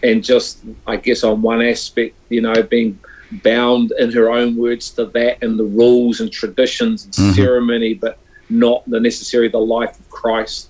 [0.01, 2.99] and just I guess on one aspect, you know, being
[3.43, 7.34] bound in her own words to that and the rules and traditions and mm-hmm.
[7.34, 8.17] ceremony, but
[8.49, 10.68] not the necessary the life of Christ.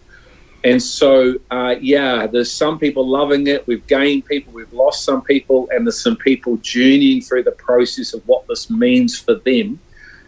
[0.63, 3.65] And so, uh, yeah, there's some people loving it.
[3.65, 8.13] We've gained people, we've lost some people, and there's some people journeying through the process
[8.13, 9.79] of what this means for them,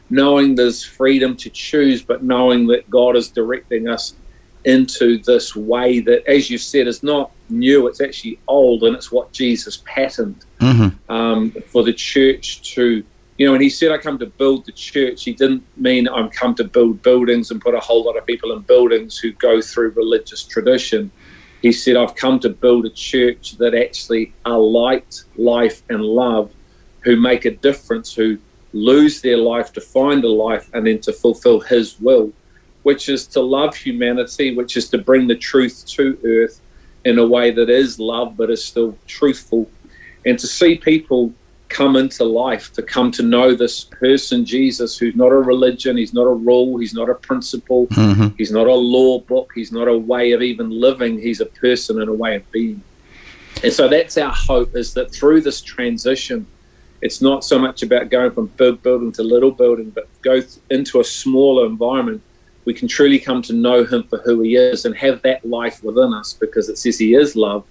[0.09, 4.15] knowing there's freedom to choose, but knowing that God is directing us
[4.63, 9.11] into this way that, as you said, is not new, it's actually old, and it's
[9.11, 11.11] what Jesus patterned mm-hmm.
[11.11, 13.03] um, for the church to
[13.41, 16.29] you know, when he said, I come to build the church, he didn't mean I'm
[16.29, 19.63] come to build buildings and put a whole lot of people in buildings who go
[19.63, 21.09] through religious tradition.
[21.63, 26.53] He said, I've come to build a church that actually are light, life, and love,
[26.99, 28.37] who make a difference, who
[28.73, 32.31] lose their life to find a life and then to fulfill his will,
[32.83, 36.61] which is to love humanity, which is to bring the truth to earth
[37.05, 39.67] in a way that is love but is still truthful.
[40.27, 41.33] And to see people
[41.71, 46.13] come into life, to come to know this person, Jesus, who's not a religion, he's
[46.13, 48.35] not a rule, he's not a principle, mm-hmm.
[48.37, 52.01] he's not a law book, he's not a way of even living, he's a person
[52.01, 52.83] and a way of being.
[53.63, 56.45] And so that's our hope is that through this transition,
[57.01, 60.99] it's not so much about going from big building to little building, but go into
[60.99, 62.21] a smaller environment.
[62.65, 65.83] We can truly come to know him for who he is and have that life
[65.83, 67.65] within us because it says he is love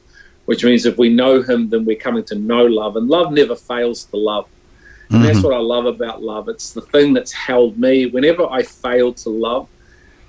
[0.50, 2.96] which means if we know him, then we're coming to know love.
[2.96, 4.48] And love never fails to love.
[5.08, 5.26] And mm-hmm.
[5.26, 6.48] that's what I love about love.
[6.48, 8.06] It's the thing that's held me.
[8.06, 9.68] Whenever I fail to love,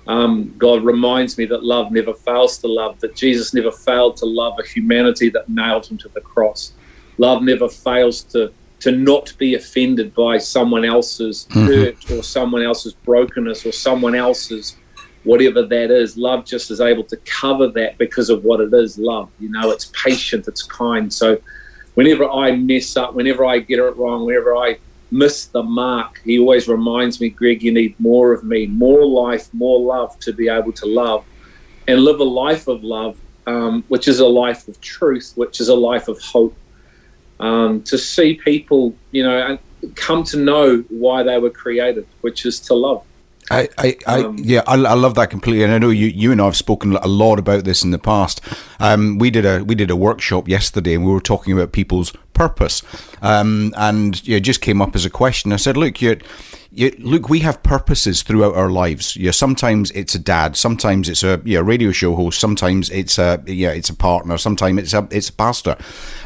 [0.06, 4.26] um, God reminds me that love never fails to love, that Jesus never failed to
[4.26, 6.72] love a humanity that nailed him to the cross.
[7.18, 11.66] Love never fails to, to not be offended by someone else's mm-hmm.
[11.66, 14.76] hurt or someone else's brokenness or someone else's
[15.24, 18.98] whatever that is, love just is able to cover that because of what it is
[18.98, 19.30] love.
[19.38, 21.12] You know, it's patient, it's kind.
[21.12, 21.38] So
[21.94, 24.78] whenever I mess up, whenever I get it wrong, whenever I
[25.10, 29.52] miss the mark, he always reminds me, Greg, you need more of me, more life,
[29.52, 31.24] more love to be able to love
[31.86, 35.68] and live a life of love, um, which is a life of truth, which is
[35.68, 36.56] a life of hope.
[37.40, 39.58] Um, to see people, you know,
[39.96, 43.04] come to know why they were created, which is to love.
[43.50, 46.32] I, I, I um, yeah, I, I, love that completely, and I know you, you
[46.32, 48.40] and I have spoken a lot about this in the past.
[48.78, 52.12] Um, we did a we did a workshop yesterday, and we were talking about people's
[52.34, 52.82] purpose,
[53.20, 55.52] um, and you know, just came up as a question.
[55.52, 56.18] I said, look, you,
[56.70, 59.16] you, look, we have purposes throughout our lives.
[59.16, 62.90] You know, sometimes it's a dad, sometimes it's a you know, radio show host, sometimes
[62.90, 65.76] it's a yeah, it's a partner, sometimes it's a it's a pastor,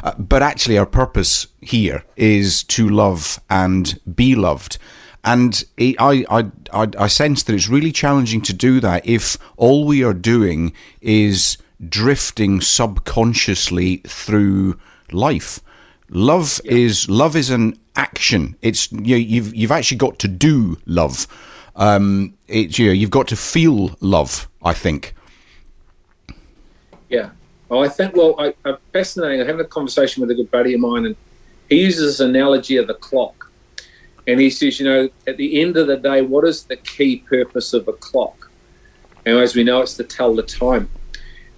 [0.05, 4.79] uh, but actually, our purpose here is to love and be loved.
[5.27, 9.37] And it, I, I, I, I sense that it's really challenging to do that if
[9.57, 11.59] all we are doing is
[11.89, 14.79] drifting subconsciously through
[15.11, 15.61] life.
[16.09, 16.73] Love yeah.
[16.73, 18.57] is love is an action.
[18.63, 21.27] It's you know, you've you've actually got to do love.
[21.75, 24.49] Um, it's you know, you've got to feel love.
[24.63, 25.13] I think.
[27.09, 27.31] Yeah.
[27.69, 29.41] Well, I think well, I, I'm fascinating.
[29.41, 31.17] I'm having a conversation with a good buddy of mine, and
[31.69, 33.46] he uses this analogy of the clock.
[34.27, 37.19] And he says, you know, at the end of the day, what is the key
[37.19, 38.51] purpose of a clock?
[39.25, 40.89] And as we know, it's to tell the time.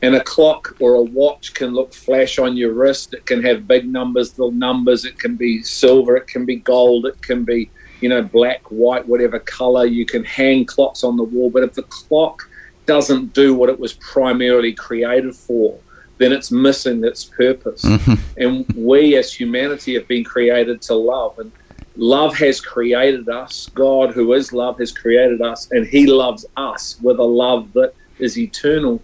[0.00, 3.14] And a clock or a watch can look flash on your wrist.
[3.14, 5.04] It can have big numbers, little numbers.
[5.04, 6.16] It can be silver.
[6.16, 7.06] It can be gold.
[7.06, 9.86] It can be, you know, black, white, whatever color.
[9.86, 11.50] You can hang clocks on the wall.
[11.50, 12.48] But if the clock
[12.86, 15.78] doesn't do what it was primarily created for,
[16.18, 17.82] then it's missing its purpose.
[17.82, 18.14] Mm-hmm.
[18.36, 21.38] And we as humanity have been created to love.
[21.38, 21.50] And
[21.98, 23.68] love has created us.
[23.74, 27.92] God, who is love, has created us, and He loves us with a love that
[28.18, 29.02] is eternal.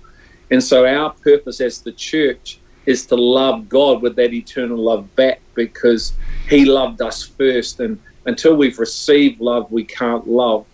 [0.51, 5.15] And so, our purpose as the church is to love God with that eternal love
[5.17, 6.15] back because
[6.49, 7.81] He loved us first.
[7.81, 10.67] And until we've received love, we can't love.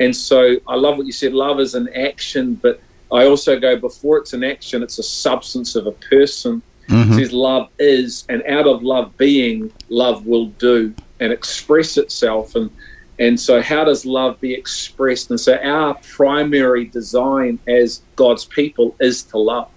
[0.00, 2.80] And so I love what you said love is an action, but
[3.12, 6.62] I also go before it's an action, it's a substance of a person.
[6.88, 7.12] Mm-hmm.
[7.12, 12.54] It says love is, and out of love being, love will do and express itself.
[12.54, 12.70] And
[13.18, 15.30] and so, how does love be expressed?
[15.30, 19.68] And so, our primary design as God's people is to love.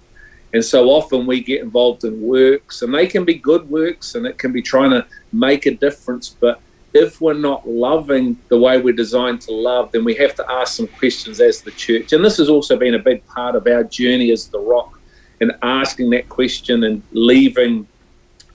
[0.52, 4.26] And so often we get involved in works, and they can be good works, and
[4.26, 6.30] it can be trying to make a difference.
[6.30, 6.60] But
[6.94, 10.76] if we're not loving the way we're designed to love, then we have to ask
[10.76, 12.14] some questions as the church.
[12.14, 14.98] And this has also been a big part of our journey as the Rock,
[15.42, 17.86] and asking that question and leaving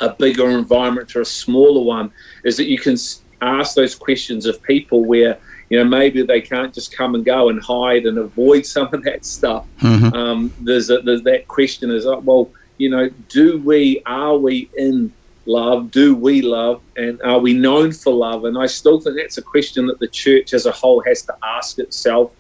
[0.01, 2.11] a bigger environment to a smaller one,
[2.43, 2.97] is that you can
[3.41, 5.37] ask those questions of people where
[5.69, 9.03] you know maybe they can't just come and go and hide and avoid some of
[9.03, 9.65] that stuff.
[10.13, 14.69] Um, there's, a, there's that question is uh, well, you know, do we are we
[14.77, 15.13] in
[15.45, 15.91] love?
[15.91, 16.81] Do we love?
[16.95, 18.45] And are we known for love?
[18.45, 21.35] And I still think that's a question that the church as a whole has to
[21.43, 22.33] ask itself.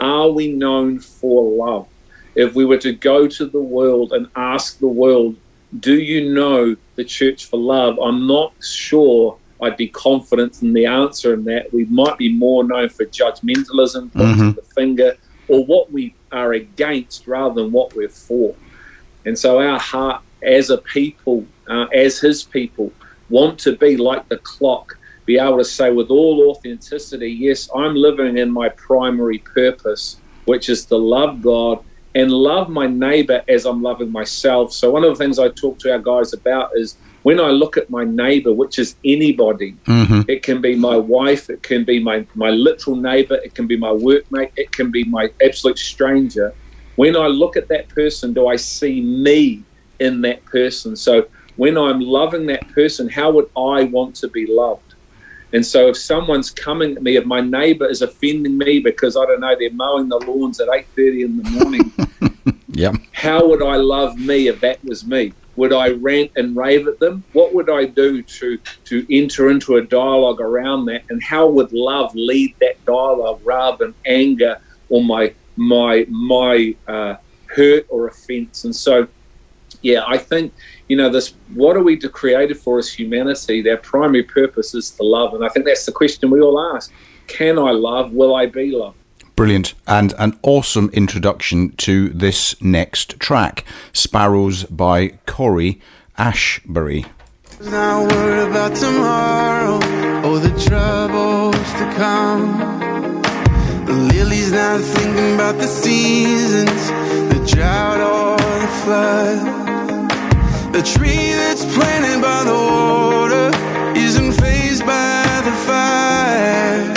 [0.00, 1.88] Are we known for love?
[2.34, 5.36] If we were to go to the world and ask the world,
[5.80, 7.98] do you know the church for love?
[7.98, 11.72] I'm not sure I'd be confident in the answer in that.
[11.72, 15.16] We might be more known for judgmentalism, pointing the finger,
[15.48, 18.54] or what we are against rather than what we're for.
[19.24, 22.92] And so our heart as a people, uh, as his people,
[23.30, 27.94] want to be like the clock, be able to say with all authenticity, yes, I'm
[27.94, 31.82] living in my primary purpose, which is to love God
[32.14, 34.72] and love my neighbor as I'm loving myself.
[34.72, 37.76] So one of the things I talk to our guys about is when I look
[37.76, 40.20] at my neighbor, which is anybody, mm-hmm.
[40.28, 43.76] it can be my wife, it can be my, my literal neighbor, it can be
[43.76, 46.54] my workmate, it can be my absolute stranger.
[46.96, 49.64] When I look at that person, do I see me
[49.98, 50.94] in that person?
[50.96, 54.83] So when I'm loving that person, how would I want to be loved?
[55.54, 59.24] And so if someone's coming at me, if my neighbor is offending me because I
[59.24, 61.92] don't know they're mowing the lawns at eight thirty in the morning,
[62.72, 62.96] Yep.
[63.12, 65.32] how would I love me if that was me?
[65.56, 67.22] Would I rant and rave at them?
[67.32, 71.04] What would I do to to enter into a dialogue around that?
[71.08, 77.14] And how would love lead that dialogue rather than anger or my my my uh,
[77.46, 78.64] hurt or offence?
[78.64, 79.06] And so,
[79.82, 80.52] yeah, I think
[80.88, 81.34] you know this.
[81.54, 83.62] What are we created for as humanity?
[83.62, 86.92] Their primary purpose is to love, and I think that's the question we all ask:
[87.26, 88.12] Can I love?
[88.12, 88.98] Will I be loved?
[89.36, 89.74] Brilliant.
[89.86, 95.80] And an awesome introduction to this next track Sparrows by Cory
[96.16, 97.06] Asbury.
[97.60, 99.76] Not worried about tomorrow
[100.24, 102.58] or the troubles to come.
[103.86, 106.88] The lily's not thinking about the seasons,
[107.32, 109.63] the drought or the flood.
[110.74, 116.94] The tree that's planted by the water isn't fazed by the fire.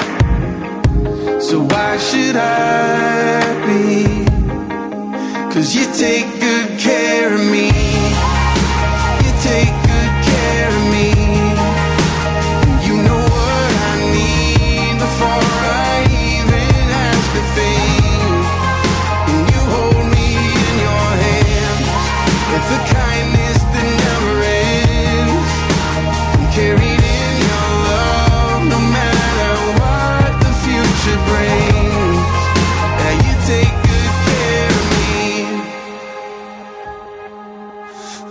[1.40, 4.26] So why should I be?
[5.54, 7.87] Cause you take good care of me.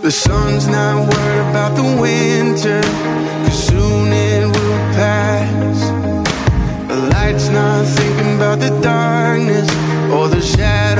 [0.07, 2.79] The sun's not worried about the winter,
[3.43, 5.79] cause soon it will pass.
[6.87, 9.69] The light's not thinking about the darkness
[10.09, 10.96] or the shadow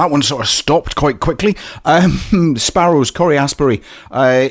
[0.00, 1.56] that one sort of stopped quite quickly.
[1.84, 3.82] Um, Sparrows, Cory Asbury.
[4.10, 4.48] Uh,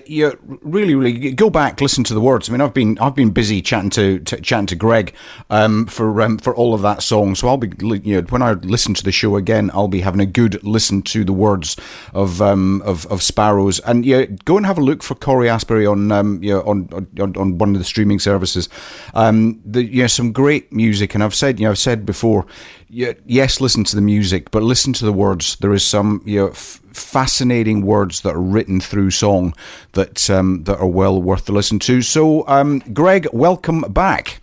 [0.61, 2.47] really, really go back, listen to the words.
[2.47, 5.13] I mean, I've been I've been busy chatting to, to chatting to Greg
[5.49, 7.33] um, for um, for all of that song.
[7.33, 10.21] So I'll be you know when I listen to the show again, I'll be having
[10.21, 11.75] a good listen to the words
[12.13, 13.79] of um, of, of Sparrows.
[13.79, 17.09] And yeah, go and have a look for Cory Asbury on um, you know, on,
[17.19, 18.69] on on one of the streaming services.
[19.15, 22.45] Um, the, you know, some great music, and I've said you know I've said before
[22.89, 25.55] yes, listen to the music, but listen to the words.
[25.57, 29.53] There is some you know, f- fascinating words that are written through song
[29.93, 32.01] that um, that are well worth the listen to.
[32.01, 34.41] So, um, Greg, welcome back.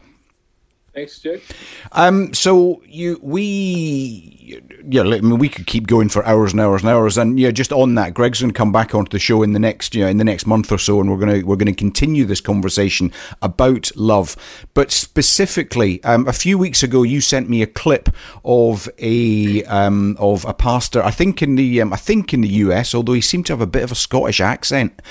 [0.96, 1.44] Thanks, Jake.
[1.92, 4.36] Um, so you we
[4.88, 7.50] yeah, I mean we could keep going for hours and hours and hours, and yeah,
[7.50, 10.04] just on that, Greg's going to come back onto the show in the next you
[10.04, 12.24] know in the next month or so, and we're going to we're going to continue
[12.24, 14.36] this conversation about love,
[14.72, 18.08] but specifically, um, a few weeks ago you sent me a clip
[18.42, 22.48] of a um, of a pastor, I think in the um, I think in the
[22.48, 25.02] US, although he seemed to have a bit of a Scottish accent.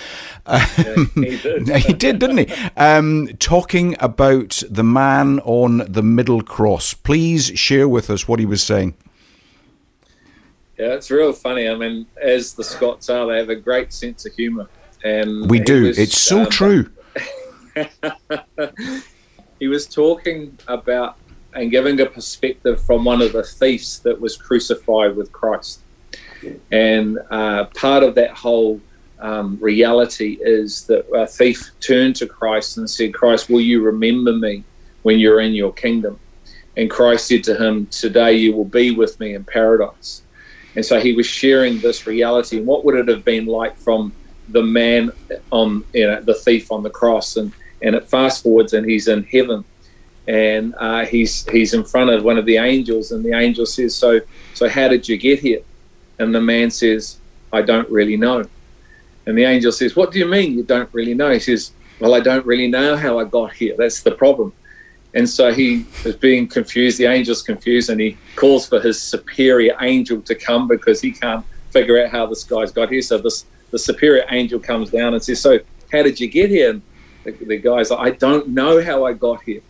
[1.14, 1.70] he did.
[1.78, 2.70] he did, didn't he?
[2.76, 6.94] Um, talking about the man on the middle cross.
[6.94, 8.96] Please share with us what he was saying.
[10.78, 11.70] Yeah, it's real funny.
[11.70, 14.68] I mean, as the Scots are, they have a great sense of humour,
[15.04, 15.86] and We do.
[15.86, 16.90] was, it's so um, true.
[19.60, 21.18] he was talking about
[21.54, 25.80] and giving a perspective from one of the thieves that was crucified with Christ.
[26.72, 28.82] And uh, part of that whole
[29.20, 34.34] um, reality is that a thief turned to Christ and said, Christ, will you remember
[34.34, 34.64] me
[35.06, 36.20] when you're in your kingdom?
[36.76, 40.24] And Christ said to him, Today you will be with me in paradise.
[40.76, 42.58] And so he was sharing this reality.
[42.58, 44.14] And what would it have been like from
[44.50, 45.12] the man
[45.52, 47.38] on, you know, the thief on the cross?
[47.38, 49.64] And, and it fast forwards and he's in heaven
[50.28, 53.96] and uh, he's he's in front of one of the angels, and the angel says,
[53.96, 54.22] "So,
[54.54, 55.62] so how did you get here?"
[56.18, 57.20] And the man says,
[57.54, 58.46] "I don't really know."
[59.28, 62.16] And the angel says, "What do you mean you don't really know?" He says, "Well,
[62.16, 63.76] I don't really know how I got here.
[63.78, 64.54] That's the problem."
[65.16, 66.98] And so he is being confused.
[66.98, 71.46] The angel's confused, and he calls for his superior angel to come because he can't
[71.70, 73.02] figure out how this guy's got here.
[73.02, 75.60] So this the superior angel comes down and says, "So
[75.92, 76.82] how did you get here?" And
[77.24, 79.62] the, the guy's like, "I don't know how I got here."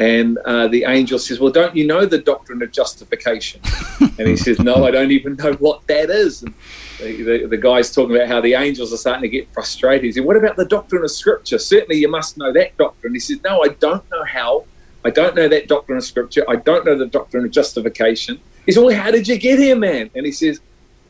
[0.00, 3.60] And uh, the angel says, Well, don't you know the doctrine of justification?
[4.00, 6.42] and he says, No, I don't even know what that is.
[6.42, 6.54] And
[7.00, 10.04] the, the, the guy's talking about how the angels are starting to get frustrated.
[10.04, 11.58] He said, What about the doctrine of Scripture?
[11.58, 13.12] Certainly you must know that doctrine.
[13.12, 14.64] He says, No, I don't know how.
[15.04, 16.44] I don't know that doctrine of Scripture.
[16.48, 18.40] I don't know the doctrine of justification.
[18.66, 20.10] He said, Well, how did you get here, man?
[20.14, 20.60] And he says,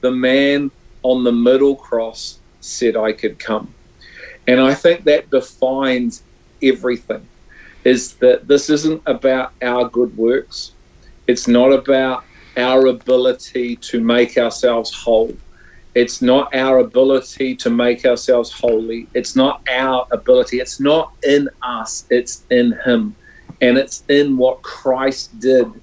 [0.01, 0.71] The man
[1.03, 3.75] on the middle cross said I could come.
[4.47, 6.23] And I think that defines
[6.63, 7.27] everything
[7.85, 10.73] is that this isn't about our good works.
[11.27, 12.25] It's not about
[12.57, 15.35] our ability to make ourselves whole.
[15.95, 19.09] It's not our ability to make ourselves holy.
[19.15, 20.61] It's not our ability.
[20.61, 22.07] It's not in us.
[22.11, 23.17] It's in Him.
[23.61, 25.81] And it's in what Christ did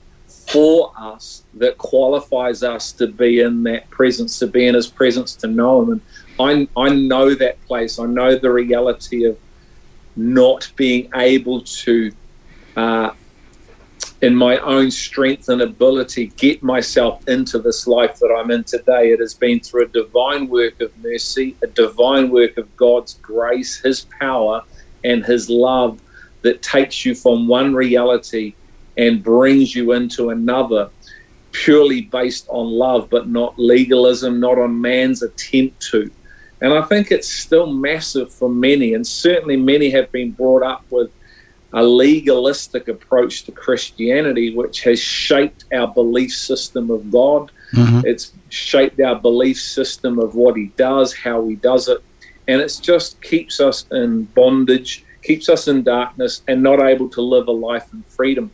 [0.47, 5.35] for us that qualifies us to be in that presence, to be in His presence,
[5.35, 6.01] to know Him.
[6.39, 7.99] And I, I know that place.
[7.99, 9.37] I know the reality of
[10.15, 12.11] not being able to,
[12.75, 13.11] uh,
[14.21, 19.11] in my own strength and ability, get myself into this life that I'm in today.
[19.11, 23.81] It has been through a divine work of mercy, a divine work of God's grace,
[23.81, 24.63] His power,
[25.03, 26.01] and His love
[26.41, 28.53] that takes you from one reality
[28.97, 30.89] and brings you into another
[31.51, 36.11] purely based on love, but not legalism, not on man's attempt to.
[36.61, 40.83] And I think it's still massive for many, and certainly many have been brought up
[40.89, 41.11] with
[41.73, 47.51] a legalistic approach to Christianity, which has shaped our belief system of God.
[47.73, 48.01] Mm-hmm.
[48.05, 52.01] It's shaped our belief system of what He does, how He does it,
[52.47, 57.21] and it just keeps us in bondage, keeps us in darkness and not able to
[57.21, 58.49] live a life in freedom.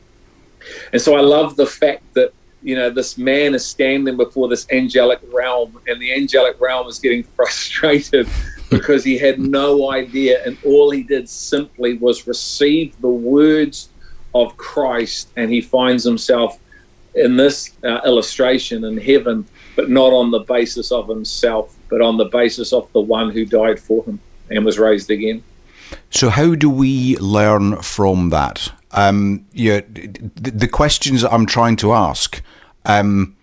[0.91, 4.65] And so I love the fact that you know this man is standing before this
[4.71, 8.27] angelic realm, and the angelic realm is getting frustrated
[8.69, 13.89] because he had no idea, and all he did simply was receive the words
[14.33, 16.59] of Christ, and he finds himself
[17.13, 19.45] in this uh, illustration in heaven,
[19.75, 23.45] but not on the basis of himself, but on the basis of the one who
[23.45, 24.19] died for him
[24.49, 25.43] and was raised again.
[26.13, 28.71] So, how do we learn from that?
[28.91, 32.41] Um, yeah, the, the questions I'm trying to ask.
[32.85, 33.35] Um,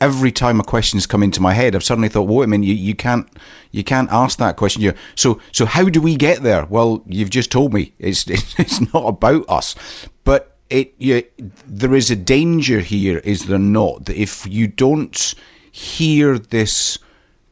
[0.00, 2.74] every time a question's come into my head, I've suddenly thought, "Wait a minute, you,
[2.74, 3.28] you can't
[3.70, 6.66] you can't ask that question." You so so how do we get there?
[6.66, 8.26] Well, you've just told me it's
[8.58, 9.76] it's not about us,
[10.24, 11.22] but it you,
[11.64, 14.06] there is a danger here, is there not?
[14.06, 15.34] That if you don't
[15.70, 16.98] hear this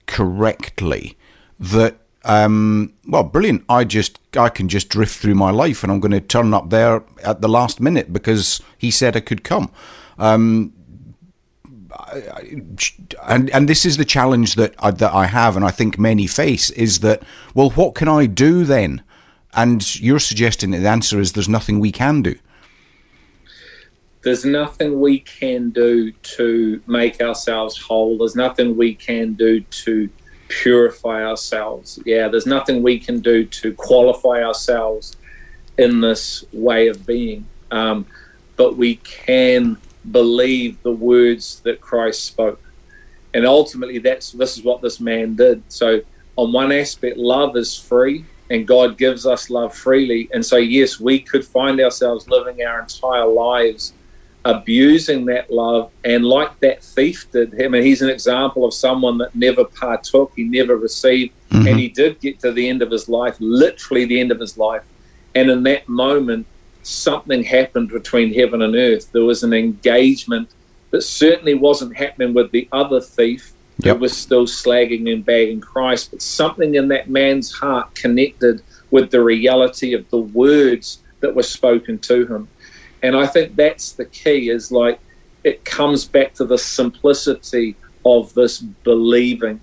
[0.07, 1.17] correctly,
[1.61, 1.99] that
[2.29, 3.65] um, well, brilliant.
[3.71, 6.69] I just I can just drift through my life, and I'm going to turn up
[6.69, 9.71] there at the last minute because he said I could come.
[10.19, 10.75] Um,
[13.27, 16.27] and and this is the challenge that I, that I have, and I think many
[16.27, 17.23] face is that
[17.55, 19.03] well, what can I do then?
[19.55, 22.39] And you're suggesting that the answer is there's nothing we can do.
[24.23, 28.19] There's nothing we can do to make ourselves whole.
[28.19, 30.11] There's nothing we can do to
[30.49, 31.99] purify ourselves.
[32.05, 35.17] Yeah, there's nothing we can do to qualify ourselves
[35.77, 37.47] in this way of being.
[37.71, 38.07] Um,
[38.57, 39.77] but we can
[40.11, 42.61] believe the words that Christ spoke.
[43.35, 45.63] And ultimately, that's this is what this man did.
[45.69, 46.01] So,
[46.37, 50.29] on one aspect, love is free, and God gives us love freely.
[50.33, 53.93] And so, yes, we could find ourselves living our entire lives
[54.49, 55.93] abusing that love.
[56.05, 60.33] And like that thief did, I mean, he's an example of someone that never partook,
[60.35, 61.69] he never received, mm-hmm.
[61.69, 64.57] and he did get to the end of his life, literally the end of his
[64.57, 64.83] life.
[65.35, 66.47] And in that moment,
[66.83, 69.13] something happened between heaven and earth.
[69.13, 70.49] There was an engagement
[70.93, 73.97] that certainly wasn't happening with the other thief yep.
[73.97, 79.11] who was still slagging and bagging Christ, but something in that man's heart connected with
[79.11, 82.49] the reality of the words that were spoken to him.
[83.03, 85.01] And I think that's the key is like
[85.45, 89.61] it comes back to the simplicity of this believing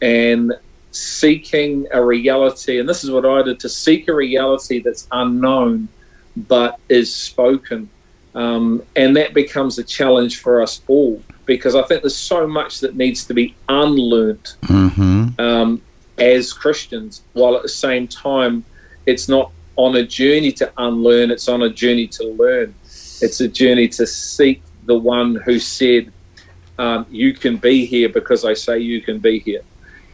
[0.00, 0.52] and
[0.90, 2.78] seeking a reality.
[2.78, 5.88] And this is what I did to seek a reality that's unknown
[6.36, 7.90] but is spoken.
[8.34, 12.80] Um, and that becomes a challenge for us all because I think there's so much
[12.80, 15.40] that needs to be unlearned mm-hmm.
[15.40, 15.82] um,
[16.18, 18.64] as Christians, while at the same time,
[19.06, 22.74] it's not on a journey to unlearn, it's on a journey to learn.
[22.84, 26.12] It's a journey to seek the one who said,
[26.78, 29.62] um, You can be here because I say you can be here.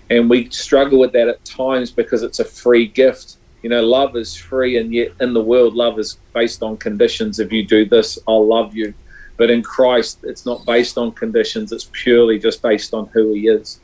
[0.09, 4.15] And we struggle with that at times because it's a free gift you know, love
[4.15, 7.39] is free, and yet in the world, love is based on conditions.
[7.41, 8.93] If you do this, I'll love you.
[9.39, 13.49] But in Christ, it's not based on conditions, it's purely just based on who He
[13.49, 13.81] is.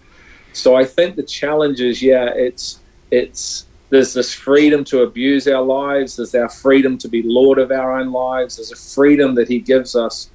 [0.52, 5.62] So I think the challenge is, yeah, it's, it's, there's this freedom to abuse our
[5.62, 6.16] lives.
[6.16, 8.56] There's our freedom to be Lord of our own lives.
[8.56, 10.30] There's a freedom that He gives us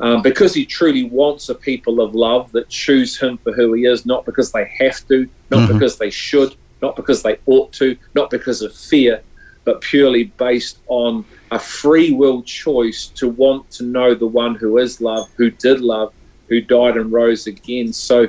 [0.00, 3.84] um, because He truly wants a people of love that choose Him for who He
[3.84, 5.74] is, not because they have to, not mm-hmm.
[5.74, 9.22] because they should, not because they ought to, not because of fear,
[9.64, 14.78] but purely based on a free will choice to want to know the one who
[14.78, 16.12] is love, who did love,
[16.48, 17.92] who died and rose again.
[17.92, 18.28] So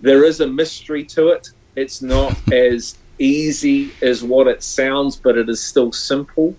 [0.00, 1.48] there is a mystery to it.
[1.76, 6.54] It's not as easy is what it sounds, but it is still simple.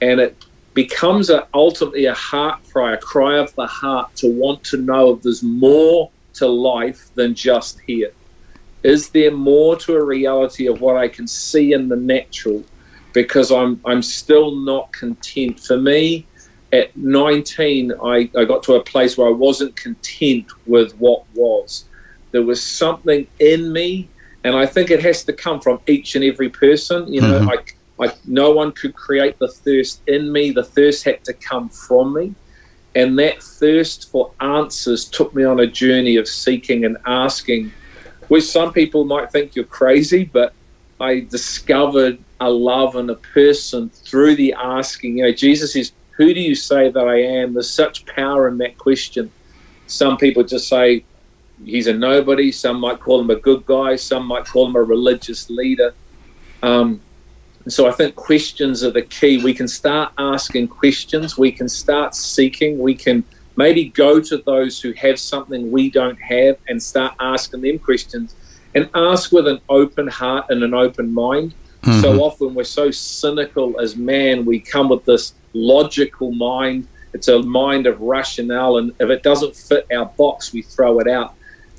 [0.00, 4.64] And it becomes a, ultimately a heart cry, a cry of the heart to want
[4.64, 8.12] to know if there's more to life than just here.
[8.82, 12.64] Is there more to a reality of what I can see in the natural?
[13.12, 15.60] Because I'm I'm still not content.
[15.60, 16.26] For me,
[16.74, 21.84] at 19, I, I got to a place where I wasn't content with what was.
[22.32, 24.08] There was something in me,
[24.44, 27.12] and I think it has to come from each and every person.
[27.12, 28.02] You know, mm-hmm.
[28.02, 30.50] I, I, no one could create the thirst in me.
[30.50, 32.34] The thirst had to come from me.
[32.94, 37.72] And that thirst for answers took me on a journey of seeking and asking
[38.28, 40.52] which some people might think you're crazy, but
[41.00, 45.18] I discovered a love and a person through the asking.
[45.18, 47.54] You know, Jesus is, Who do you say that I am?
[47.54, 49.30] There's such power in that question.
[49.86, 51.04] Some people just say
[51.64, 52.52] he's a nobody.
[52.52, 53.96] Some might call him a good guy.
[53.96, 55.94] Some might call him a religious leader.
[56.62, 57.00] Um,
[57.68, 59.42] so I think questions are the key.
[59.42, 61.38] We can start asking questions.
[61.38, 62.78] We can start seeking.
[62.78, 63.24] We can
[63.56, 68.34] maybe go to those who have something we don't have and start asking them questions
[68.74, 71.54] and ask with an open heart and an open mind
[72.02, 76.88] So often we're so cynical as man, we come with this logical mind.
[77.12, 81.08] It's a mind of rationale, and if it doesn't fit our box, we throw it
[81.08, 81.34] out.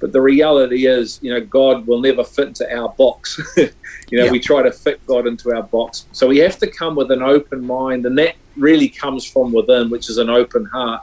[0.05, 3.41] But the reality is, you know, God will never fit into our box.
[3.57, 4.31] you know, Yeah.
[4.31, 6.05] we try to fit God into our box.
[6.11, 9.89] So we have to come with an open mind, and that really comes from within,
[9.89, 11.01] which is an open heart.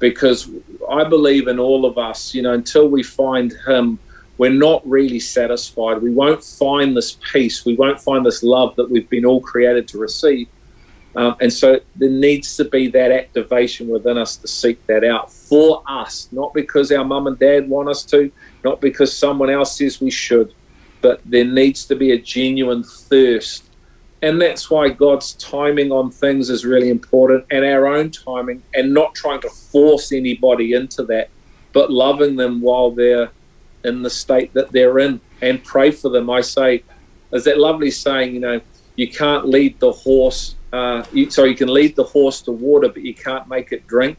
[0.00, 0.50] Because
[0.90, 4.00] I believe in all of us, you know, until we find Him,
[4.38, 6.02] we're not really satisfied.
[6.02, 7.64] We won't find this peace.
[7.64, 10.48] We won't find this love that we've been all created to receive.
[11.14, 15.30] Um, and so there needs to be that activation within us to seek that out
[15.30, 18.32] for us, not because our mum and dad want us to,
[18.64, 20.54] not because someone else says we should,
[21.02, 23.64] but there needs to be a genuine thirst.
[24.22, 28.94] And that's why God's timing on things is really important and our own timing, and
[28.94, 31.28] not trying to force anybody into that,
[31.72, 33.30] but loving them while they're
[33.84, 36.30] in the state that they're in and pray for them.
[36.30, 36.84] I say,
[37.30, 38.60] there's that lovely saying, you know,
[38.94, 40.54] you can't lead the horse.
[40.72, 43.86] Uh, you, so you can lead the horse to water, but you can't make it
[43.86, 44.16] drink.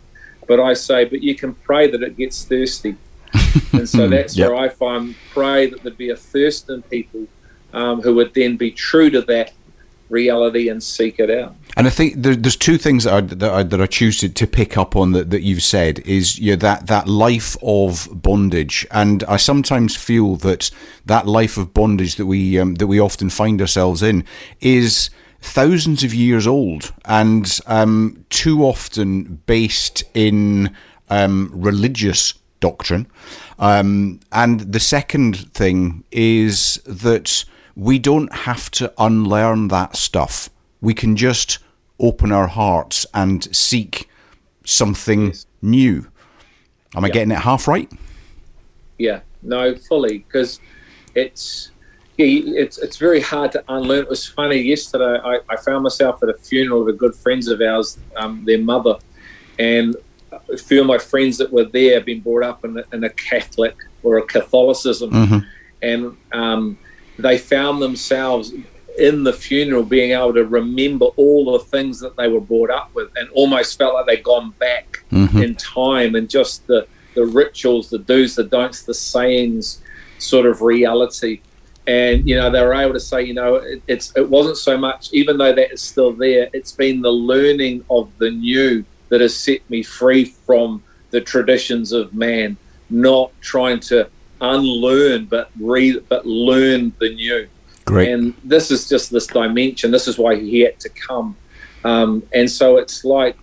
[0.48, 2.96] But I say, but you can pray that it gets thirsty.
[3.74, 4.50] and so that's Yep.
[4.50, 7.26] where I find pray that there'd be a thirst in people
[7.74, 9.54] um, who would then be true to that
[10.10, 11.56] reality and seek it out.
[11.76, 14.30] And I think there, there's two things that I, that I, that I choose to,
[14.30, 18.08] to pick up on that, that you've said is you know, that that life of
[18.12, 20.70] bondage, and I sometimes feel that
[21.06, 24.24] that life of bondage that we um, that we often find ourselves in
[24.62, 25.10] is
[25.44, 30.74] thousands of years old and um, too often based in
[31.10, 33.08] um, religious doctrine.
[33.60, 37.44] Um, and the second thing is that
[37.76, 40.50] we don't have to unlearn that stuff.
[40.80, 41.60] We can just
[42.00, 44.10] open our hearts and seek
[44.66, 46.08] something new.
[46.96, 47.92] Am I getting it half right?
[48.98, 50.62] Yeah, no, fully because
[51.16, 51.72] it's
[52.18, 54.04] yeah, it's it's very hard to unlearn.
[54.04, 55.20] It was funny yesterday.
[55.24, 58.60] I, I found myself at a funeral of a good friends of ours, um, their
[58.60, 58.96] mother,
[59.58, 59.96] and
[60.32, 63.04] a few of my friends that were there had been brought up in a, in
[63.04, 65.10] a Catholic or a Catholicism,
[65.82, 66.78] and um,
[67.18, 68.54] they found themselves
[69.00, 72.94] in the funeral being able to remember all the things that they were brought up
[72.94, 75.04] with, and almost felt like they'd gone back
[75.42, 76.86] in time, and just the
[77.16, 79.82] the rituals, the do's, the don'ts, the sayings,
[80.20, 81.42] sort of reality.
[81.86, 84.78] And you know they were able to say, you know, it, it's it wasn't so
[84.78, 86.50] much, even though that is still there.
[86.54, 90.82] It's been the learning of the new that has set me free from
[91.12, 92.58] the traditions of man,
[92.90, 94.10] not trying to
[94.42, 97.48] unlearn, but re but learn the new.
[97.86, 98.12] Great.
[98.12, 99.92] And this is just this dimension.
[99.92, 101.36] This is why he had to come.
[101.84, 103.38] Um, and so it's like,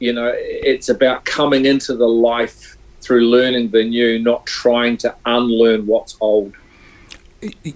[0.00, 5.14] you know, it's about coming into the life through learning the new, not trying to
[5.24, 6.52] unlearn what's old.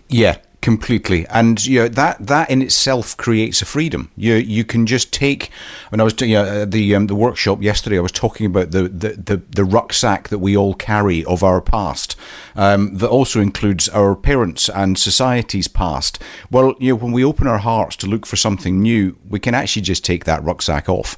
[0.08, 1.26] Yeah, completely.
[1.28, 4.10] And you know that that in itself creates a freedom.
[4.16, 5.50] You you can just take.
[5.90, 8.82] When I was doing uh, the um, the workshop yesterday, I was talking about the,
[8.88, 12.16] the, the, the rucksack that we all carry of our past.
[12.56, 16.22] Um, that also includes our parents and society's past.
[16.50, 19.54] Well, you know, when we open our hearts to look for something new, we can
[19.54, 21.16] actually just take that rucksack off,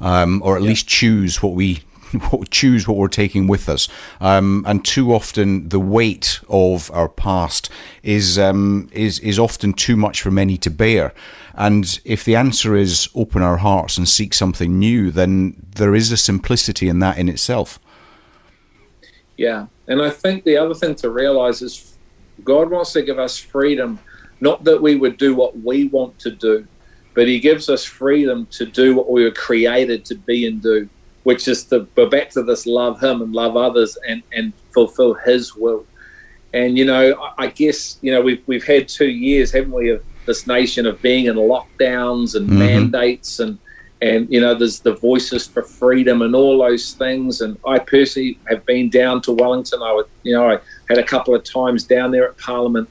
[0.00, 1.82] um, or at least choose what we
[2.20, 3.88] what- choose what we're taking with us.
[4.20, 7.70] Um, and too often, the weight of our past
[8.02, 11.12] is um, is is often too much for many to bear.
[11.54, 16.10] And if the answer is open our hearts and seek something new, then there is
[16.10, 17.78] a simplicity in that in itself.
[19.36, 19.66] Yeah.
[19.88, 21.96] And I think the other thing to realize is
[22.44, 23.98] God wants to give us freedom,
[24.40, 26.66] not that we would do what we want to do,
[27.14, 30.88] but He gives us freedom to do what we were created to be and do,
[31.22, 35.14] which is to go back to this love Him and love others and, and fulfill
[35.14, 35.86] His will.
[36.52, 39.90] And, you know, I, I guess, you know, we've, we've had two years, haven't we,
[39.90, 43.58] of this nation of being in lockdowns and mandates and,
[44.02, 47.40] and you know there's the voices for freedom and all those things.
[47.40, 49.80] And i personally have been down to wellington.
[49.82, 50.58] I would you know i
[50.88, 52.90] had a couple of times down there at parliament.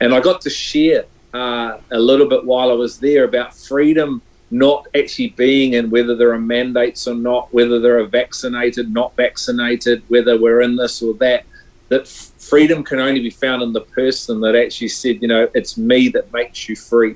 [0.00, 4.20] And i got to share uh, a little bit while i was there about freedom
[4.50, 10.02] not actually being in whether there are mandates or not whether they're vaccinated not vaccinated
[10.08, 11.44] whether we're in this or that
[11.88, 15.78] that freedom can only be found in the person that actually said you know it's
[15.78, 17.14] me that makes you free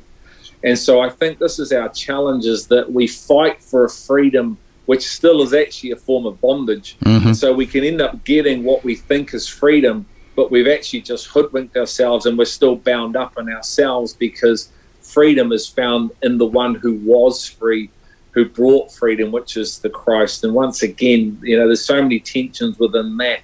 [0.64, 4.56] and so I think this is our challenge is that we fight for a freedom
[4.86, 6.96] which still is actually a form of bondage.
[7.04, 7.32] Mm-hmm.
[7.32, 10.06] So we can end up getting what we think is freedom,
[10.36, 14.70] but we've actually just hoodwinked ourselves and we're still bound up in ourselves because
[15.04, 17.90] freedom is found in the one who was free,
[18.32, 20.44] who brought freedom, which is the Christ.
[20.44, 23.40] And once again, you know, there's so many tensions within that.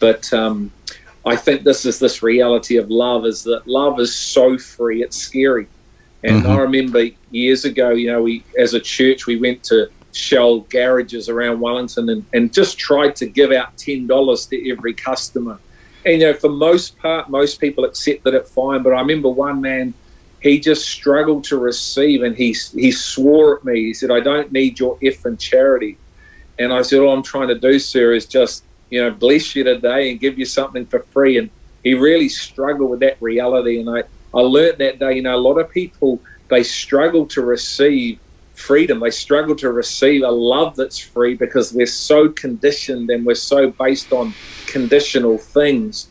[0.00, 0.72] But um,
[1.24, 5.16] I think this is this reality of love is that love is so free, it's
[5.16, 5.68] scary
[6.22, 10.60] And I remember years ago, you know, we as a church we went to Shell
[10.60, 15.58] garages around Wellington and, and just tried to give out ten dollars to every customer.
[16.06, 18.82] And you know, for most part, most people accepted it fine.
[18.82, 19.92] But I remember one man,
[20.44, 23.86] he just struggled to receive, and he he swore at me.
[23.86, 25.98] He said, "I don't need your effing charity."
[26.58, 29.64] And I said, All I'm trying to do, sir, is just, you know, bless you
[29.64, 31.38] today and give you something for free.
[31.38, 31.50] And
[31.82, 33.80] he really struggled with that reality.
[33.80, 37.42] And I, I learned that day, you know, a lot of people, they struggle to
[37.42, 38.18] receive
[38.54, 39.00] freedom.
[39.00, 43.70] They struggle to receive a love that's free because we're so conditioned and we're so
[43.70, 44.32] based on
[44.66, 46.08] conditional things.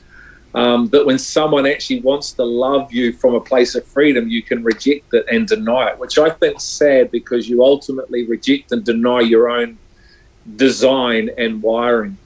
[0.56, 4.43] Um, that when someone actually wants to love you from a place of freedom, you
[4.43, 8.72] can reject it and deny it, which I think is sad because you ultimately reject
[8.72, 9.80] and deny your own
[10.56, 12.18] design and wiring.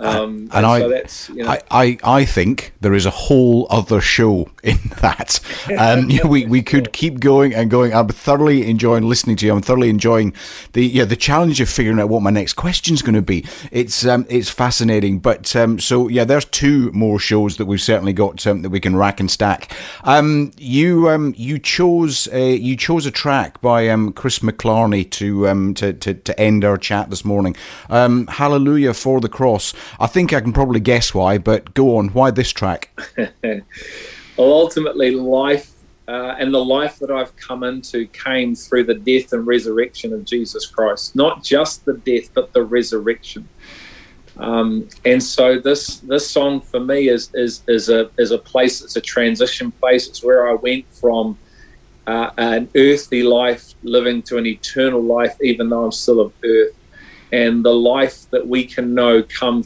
[0.00, 3.66] Um, and I, so that's you know, I, I, I think there is a whole
[3.68, 5.40] other show in that.
[5.76, 7.92] Um, you know, we, we could keep going and going.
[7.92, 9.52] I'm thoroughly enjoying listening to you.
[9.52, 10.34] I'm thoroughly enjoying
[10.72, 13.44] the yeah the challenge of figuring out what my next question is going to be.
[13.72, 15.18] It's um, it's fascinating.
[15.18, 18.80] But um, so yeah, there's two more shows that we've certainly got um, that we
[18.80, 19.72] can rack and stack.
[20.04, 25.48] Um, you um, you chose a, you chose a track by um, Chris McClarney to
[25.48, 27.56] um, to, to to end our chat this morning.
[27.90, 29.74] Um, Hallelujah for the cross.
[29.98, 32.08] I think I can probably guess why, but go on.
[32.08, 32.90] Why this track?
[33.16, 33.62] well,
[34.38, 35.72] ultimately, life
[36.08, 40.24] uh, and the life that I've come into came through the death and resurrection of
[40.24, 41.14] Jesus Christ.
[41.14, 43.46] Not just the death, but the resurrection.
[44.38, 48.82] Um, and so this this song for me is is is a is a place.
[48.82, 50.08] It's a transition place.
[50.08, 51.36] It's where I went from
[52.06, 56.74] uh, an earthly life living to an eternal life, even though I'm still of earth.
[57.32, 59.64] And the life that we can know come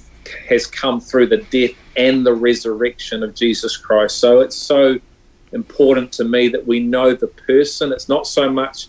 [0.49, 4.19] has come through the death and the resurrection of Jesus Christ.
[4.19, 4.99] So it's so
[5.53, 7.93] important to me that we know the person.
[7.93, 8.89] It's not so much,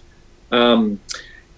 [0.52, 1.00] um,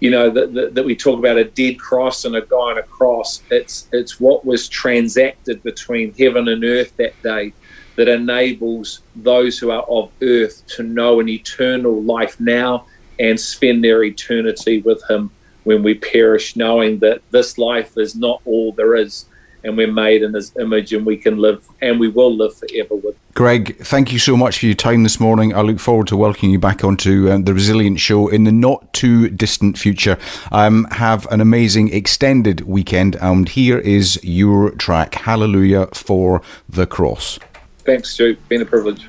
[0.00, 2.78] you know, that, that, that we talk about a dead cross and a guy on
[2.78, 3.42] a cross.
[3.50, 7.52] It's it's what was transacted between heaven and earth that day
[7.96, 12.86] that enables those who are of earth to know an eternal life now
[13.18, 15.30] and spend their eternity with Him
[15.64, 19.24] when we perish, knowing that this life is not all there is
[19.66, 22.94] and we're made in his image and we can live and we will live forever
[22.94, 25.54] with Greg, thank you so much for your time this morning.
[25.54, 28.94] I look forward to welcoming you back onto um, the Resilient Show in the not
[28.94, 30.16] too distant future.
[30.50, 37.38] Um, have an amazing extended weekend, and here is your track, Hallelujah for the Cross.
[37.84, 39.06] thanks stu been a privilege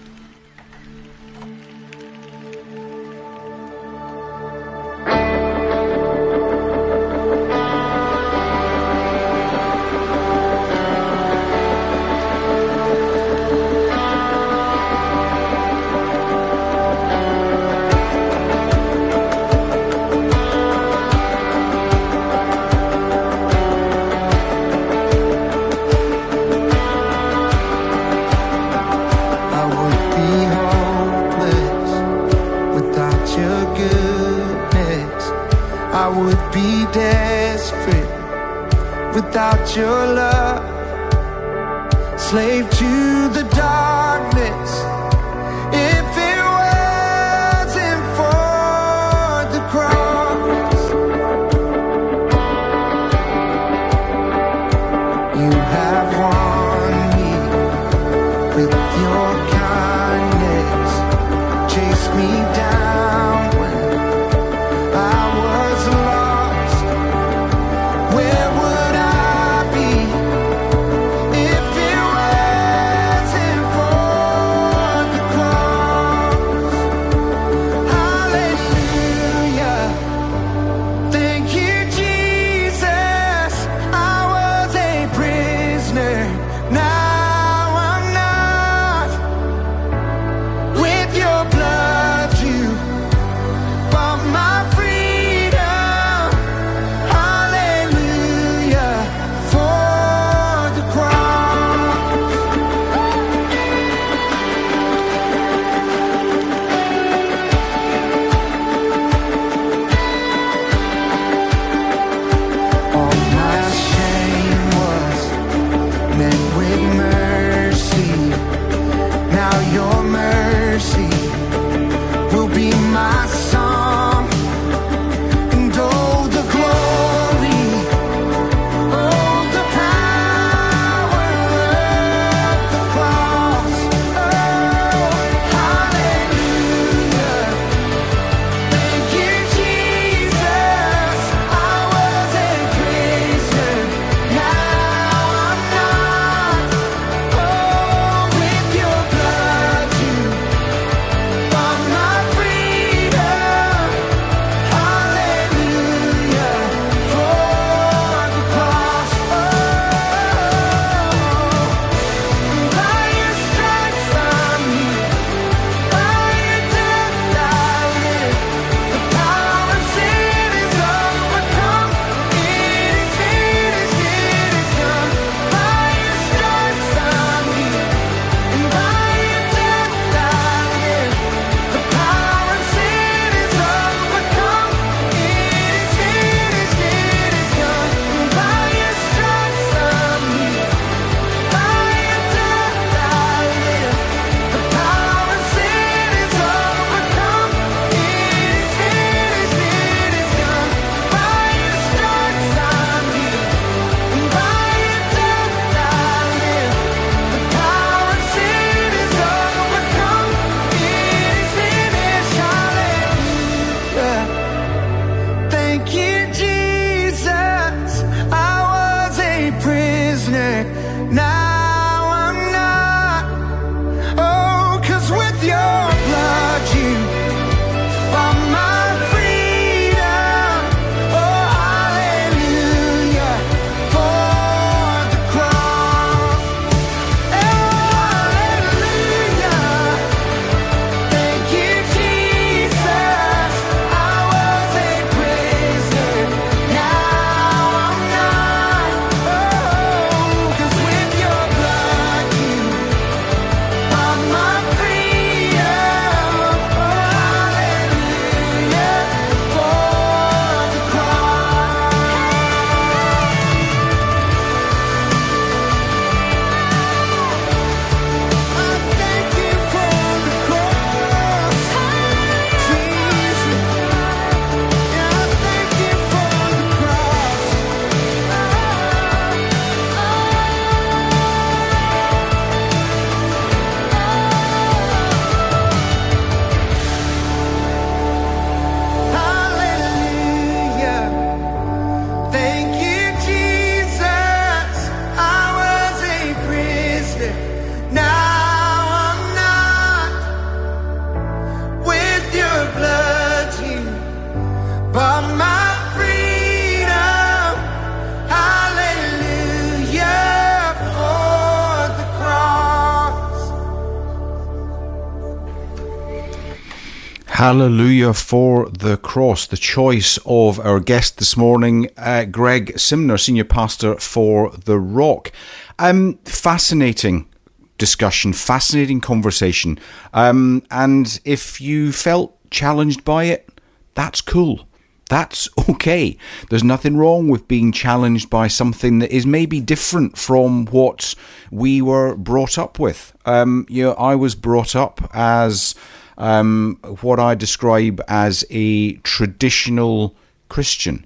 [317.38, 319.46] Hallelujah for the cross.
[319.46, 325.32] The choice of our guest this morning, uh, Greg Simner, senior pastor for The Rock.
[325.78, 327.30] Um, fascinating
[327.78, 329.78] discussion, fascinating conversation.
[330.16, 333.62] Um, and if you felt challenged by it,
[333.94, 334.68] that's cool.
[335.08, 336.18] That's okay.
[336.50, 341.14] There's nothing wrong with being challenged by something that is maybe different from what
[341.52, 343.16] we were brought up with.
[343.28, 345.76] Um, you know, I was brought up as
[346.18, 350.16] um, what I describe as a traditional
[350.50, 351.06] Christian.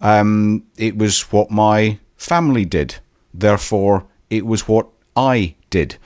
[0.00, 2.96] Um, it was what my family did.
[3.34, 4.86] Therefore, it was what
[5.16, 5.96] I did.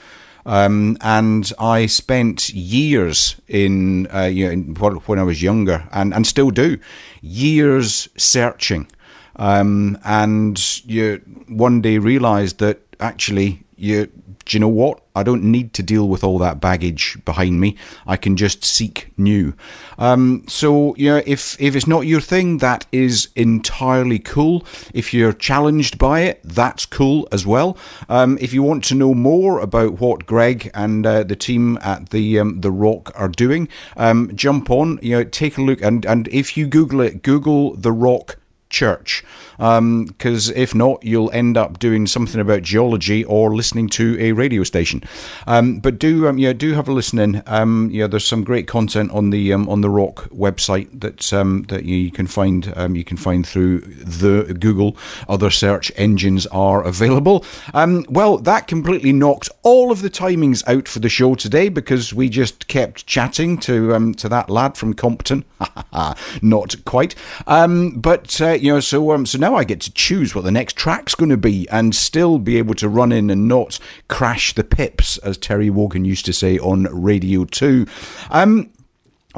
[0.45, 6.13] Um, and I spent years in, uh, you know, in when I was younger, and,
[6.13, 6.79] and still do,
[7.21, 8.89] years searching.
[9.37, 15.02] Um, and you one day realised that actually, you, do you know what?
[15.15, 17.77] I don't need to deal with all that baggage behind me.
[18.07, 19.55] I can just seek new.
[19.99, 24.65] Um, so, yeah, if, if it's not your thing, that is entirely cool.
[24.95, 27.77] If you're challenged by it, that's cool as well.
[28.09, 32.11] Um, if you want to know more about what Greg and uh, the team at
[32.11, 34.99] the um, the Rock are doing, um, jump on.
[35.03, 38.39] You know, take a look, and and if you Google it, Google the Rock
[38.73, 39.25] church.
[39.59, 44.65] Because if not you'll end up doing something about geology or listening to a radio
[44.65, 45.03] station.
[45.47, 48.67] Um, but do um, yeah do have a listen in um, yeah there's some great
[48.67, 52.97] content on the um, on the rock website that um, that you can find um,
[52.97, 54.97] you can find through the Google.
[55.29, 57.45] Other search engines are available.
[57.73, 62.13] Um, well that completely knocked all of the timings out for the show today because
[62.13, 65.45] we just kept chatting to um, to that lad from Compton.
[66.43, 67.15] Not quite.
[67.47, 70.53] Um, but uh, you know so um, so now I get to choose what the
[70.53, 73.79] next track's going to be and still be able to run in and not
[74.09, 77.87] crash the pips as Terry Wogan used to say on Radio 2
[78.31, 78.71] um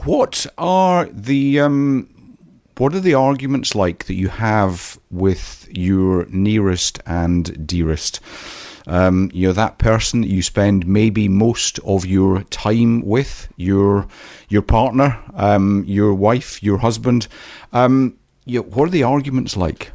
[0.05, 2.09] what are the um
[2.77, 8.19] what are the arguments like that you have with your nearest and dearest?
[8.87, 14.09] Um, you know that person that you spend maybe most of your time with, your
[14.49, 17.29] your partner, um, your wife, your husband.
[17.73, 19.93] Um, you know, what are the arguments like?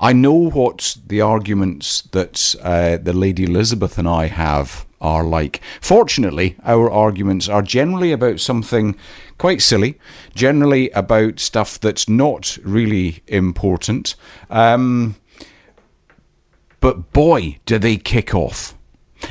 [0.00, 5.60] I know what the arguments that uh, the Lady Elizabeth and I have are like.
[5.80, 8.96] Fortunately, our arguments are generally about something
[9.38, 9.98] quite silly,
[10.34, 14.14] generally about stuff that's not really important.
[14.48, 15.16] Um,
[16.80, 18.74] but boy, do they kick off.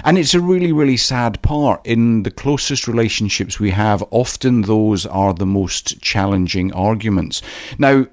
[0.06, 1.86] And it's a really, really sad part.
[1.86, 7.42] In the closest relationships we have, often those are the most challenging arguments.
[7.78, 8.06] Now,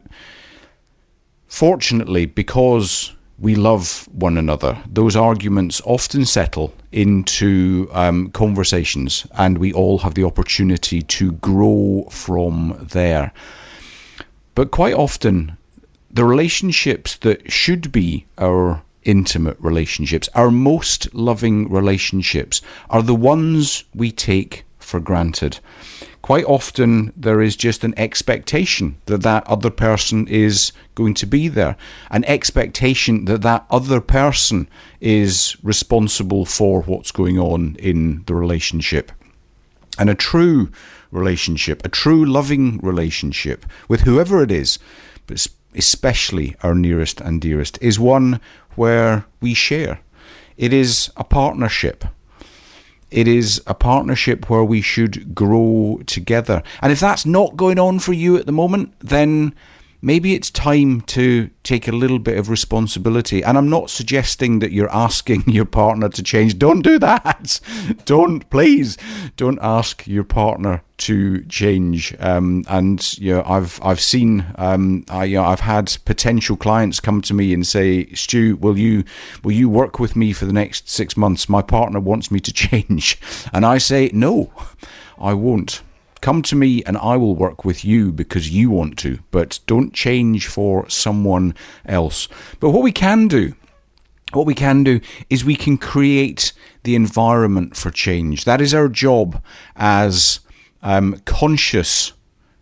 [1.48, 9.72] Fortunately, because we love one another, those arguments often settle into um, conversations, and we
[9.72, 13.32] all have the opportunity to grow from there.
[14.54, 15.56] But quite often,
[16.10, 22.60] the relationships that should be our intimate relationships, our most loving relationships,
[22.90, 25.60] are the ones we take for granted.
[26.20, 31.48] Quite often, there is just an expectation that that other person is going to be
[31.48, 31.76] there,
[32.10, 34.68] an expectation that that other person
[35.00, 39.12] is responsible for what's going on in the relationship.
[39.98, 40.70] And a true
[41.10, 44.78] relationship, a true loving relationship with whoever it is,
[45.26, 48.40] but especially our nearest and dearest, is one
[48.74, 50.00] where we share.
[50.56, 52.04] It is a partnership.
[53.10, 56.62] It is a partnership where we should grow together.
[56.82, 59.54] And if that's not going on for you at the moment, then
[60.00, 63.42] maybe it's time to take a little bit of responsibility.
[63.42, 66.58] And I'm not suggesting that you're asking your partner to change.
[66.58, 67.60] Don't do that.
[68.04, 68.96] Don't, please,
[69.36, 72.14] don't ask your partner to change.
[72.18, 77.00] Um, and you know, I've I've seen, um, I, you know, I've had potential clients
[77.00, 79.04] come to me and say, Stu, will you
[79.42, 81.48] will you work with me for the next six months?
[81.48, 83.18] My partner wants me to change,
[83.52, 84.52] and I say, no,
[85.18, 85.82] I won't
[86.20, 89.92] come to me and I will work with you because you want to, but don't
[89.92, 91.54] change for someone
[91.86, 92.28] else.
[92.60, 93.54] But what we can do,
[94.32, 95.00] what we can do
[95.30, 98.44] is we can create the environment for change.
[98.44, 99.42] That is our job
[99.76, 100.40] as
[100.82, 102.12] um, conscious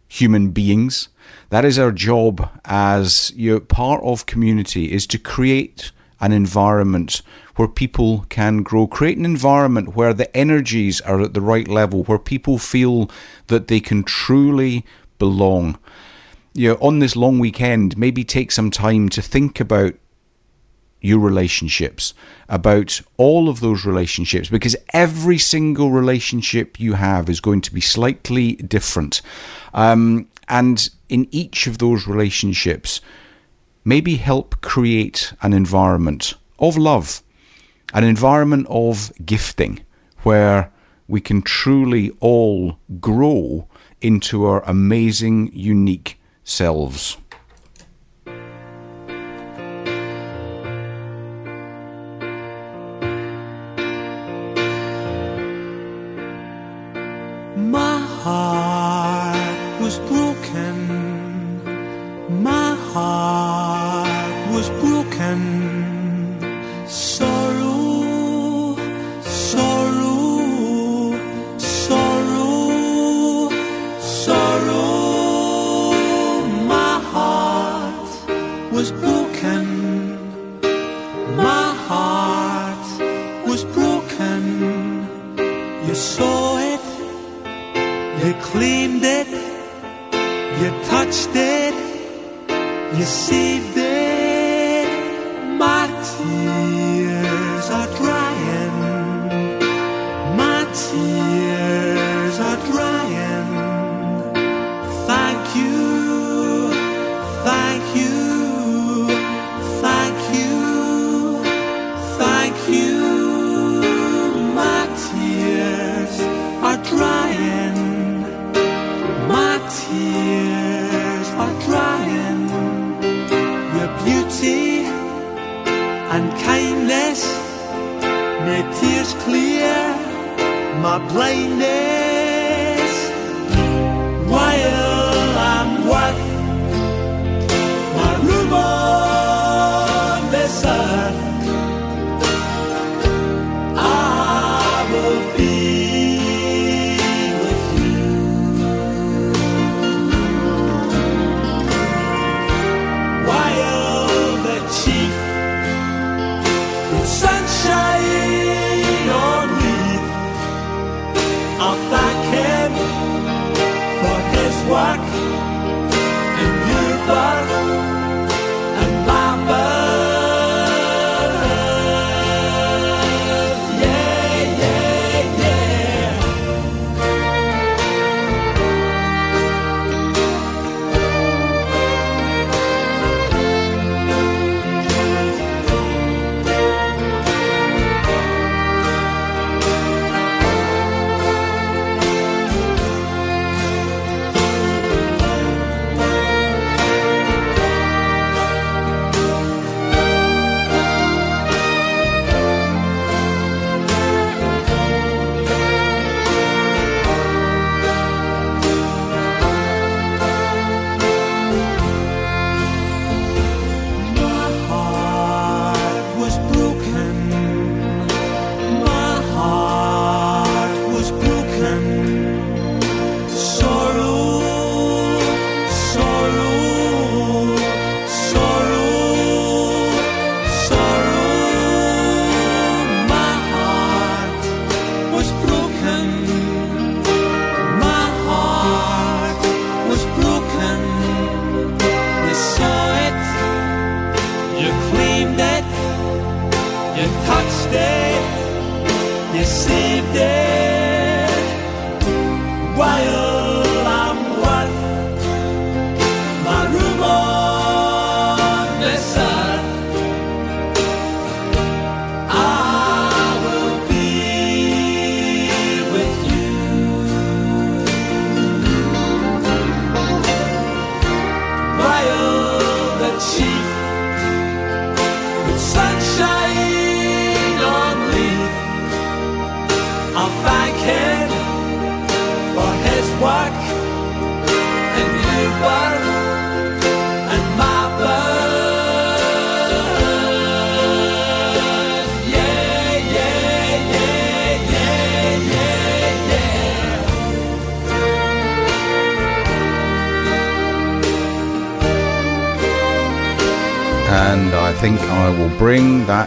[0.08, 1.08] human beings.
[1.50, 7.22] That is our job as you know, part of community is to create an environment
[7.56, 8.86] where people can grow.
[8.86, 13.10] Create an environment where the energies are at the right level, where people feel
[13.48, 14.84] that they can truly
[15.18, 15.78] belong.
[16.56, 19.94] you know, on this long weekend, maybe take some time to think about
[21.02, 22.14] your relationships,
[22.48, 27.80] about all of those relationships, because every single relationship you have is going to be
[27.82, 29.20] slightly different.
[29.74, 33.02] Um, and in each of those relationships,
[33.84, 37.22] maybe help create an environment of love,
[37.94, 39.80] an environment of gifting,
[40.22, 40.70] where
[41.08, 43.68] we can truly all grow
[44.00, 47.16] into our amazing, unique selves.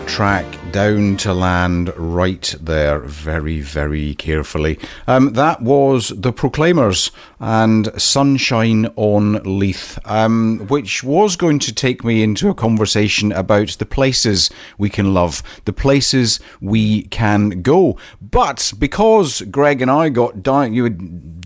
[0.09, 4.79] Track down to land right there, very, very carefully.
[5.07, 12.03] Um, that was the Proclaimers and Sunshine on Leith, um, which was going to take
[12.03, 14.49] me into a conversation about the places
[14.79, 17.95] we can love, the places we can go.
[18.19, 20.89] But because Greg and I got di- you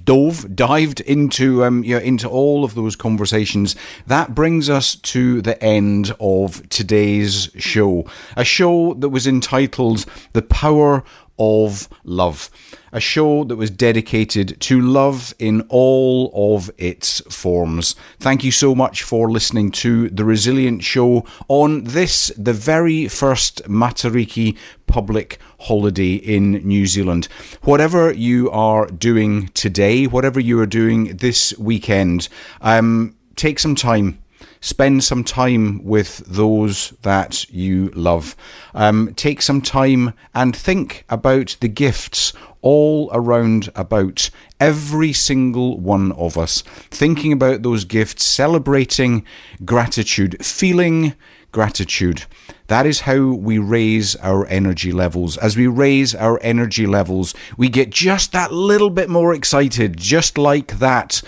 [0.03, 3.75] dove dived into um, into all of those conversations,
[4.07, 8.05] that brings us to the end of today's show.
[8.35, 11.03] A show that was entitled "The Power
[11.37, 12.49] of Love."
[12.95, 17.95] A show that was dedicated to love in all of its forms.
[18.19, 23.63] Thank you so much for listening to The Resilient Show on this, the very first
[23.63, 24.55] Matariki
[24.85, 27.25] public holiday in New Zealand.
[27.63, 32.29] Whatever you are doing today, whatever you are doing this weekend,
[32.61, 34.19] um, take some time
[34.63, 38.33] spend some time with those that you love.
[38.73, 42.31] Um, take some time and think about the gifts
[42.63, 46.63] all around about every single one of us.
[46.89, 49.23] Thinking about those gifts, celebrating
[49.63, 51.13] gratitude, feeling
[51.51, 52.25] gratitude.
[52.67, 55.37] That is how we raise our energy levels.
[55.37, 60.37] As we raise our energy levels, we get just that little bit more excited, just
[60.37, 61.21] like that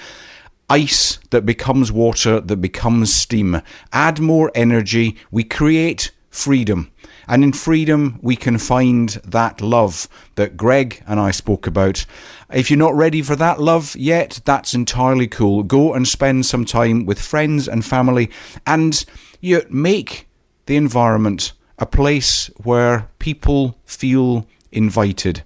[0.69, 3.61] ice that becomes water, that becomes steam.
[3.93, 6.91] Add more energy, we create freedom.
[7.27, 12.05] And in freedom, we can find that love that Greg and I spoke about.
[12.51, 15.63] If you're not ready for that love yet, that's entirely cool.
[15.63, 18.29] Go and spend some time with friends and family
[18.65, 19.03] and
[19.41, 20.27] you make
[20.65, 25.43] the environment a place where people feel invited.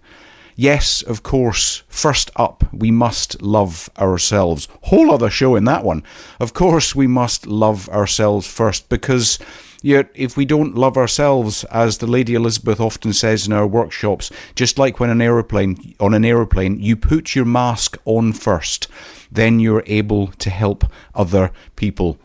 [0.55, 4.67] Yes, of course, first up, we must love ourselves.
[4.83, 6.03] Whole other show in that one.
[6.37, 9.39] Of course, we must love ourselves first because
[9.81, 14.29] Yet, if we don't love ourselves, as the Lady Elizabeth often says in our workshops,
[14.53, 18.89] just like when an aeroplane on an aeroplane, you put your mask on first,
[19.31, 20.85] then you're able to help
[21.15, 22.17] other people.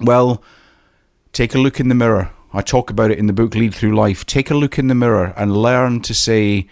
[0.00, 0.42] Well,
[1.32, 2.32] take a look in the mirror.
[2.52, 4.26] I talk about it in the book Lead Through Life.
[4.26, 6.66] Take a look in the mirror and learn to say,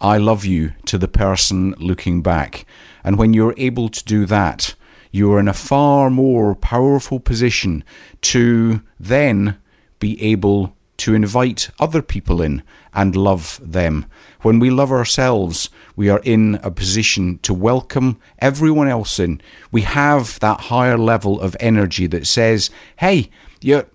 [0.00, 2.66] I love you to the person looking back.
[3.02, 4.76] And when you're able to do that,
[5.10, 7.82] you are in a far more powerful position
[8.22, 9.58] to then
[10.02, 12.60] be able to invite other people in
[12.92, 14.04] and love them.
[14.40, 19.40] When we love ourselves, we are in a position to welcome everyone else in.
[19.70, 23.30] We have that higher level of energy that says, hey,
[23.60, 23.86] you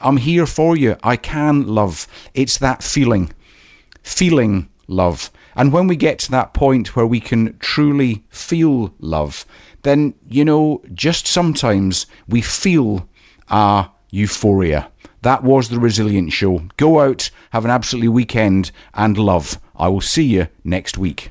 [0.00, 0.96] I'm here for you.
[1.02, 2.06] I can love.
[2.32, 3.32] It's that feeling.
[4.02, 5.30] Feeling love.
[5.54, 9.44] And when we get to that point where we can truly feel love,
[9.82, 13.08] then, you know, just sometimes we feel
[13.48, 14.90] our euphoria.
[15.26, 16.68] That was the Resilient Show.
[16.76, 19.60] Go out, have an absolutely weekend, and love.
[19.74, 21.30] I will see you next week.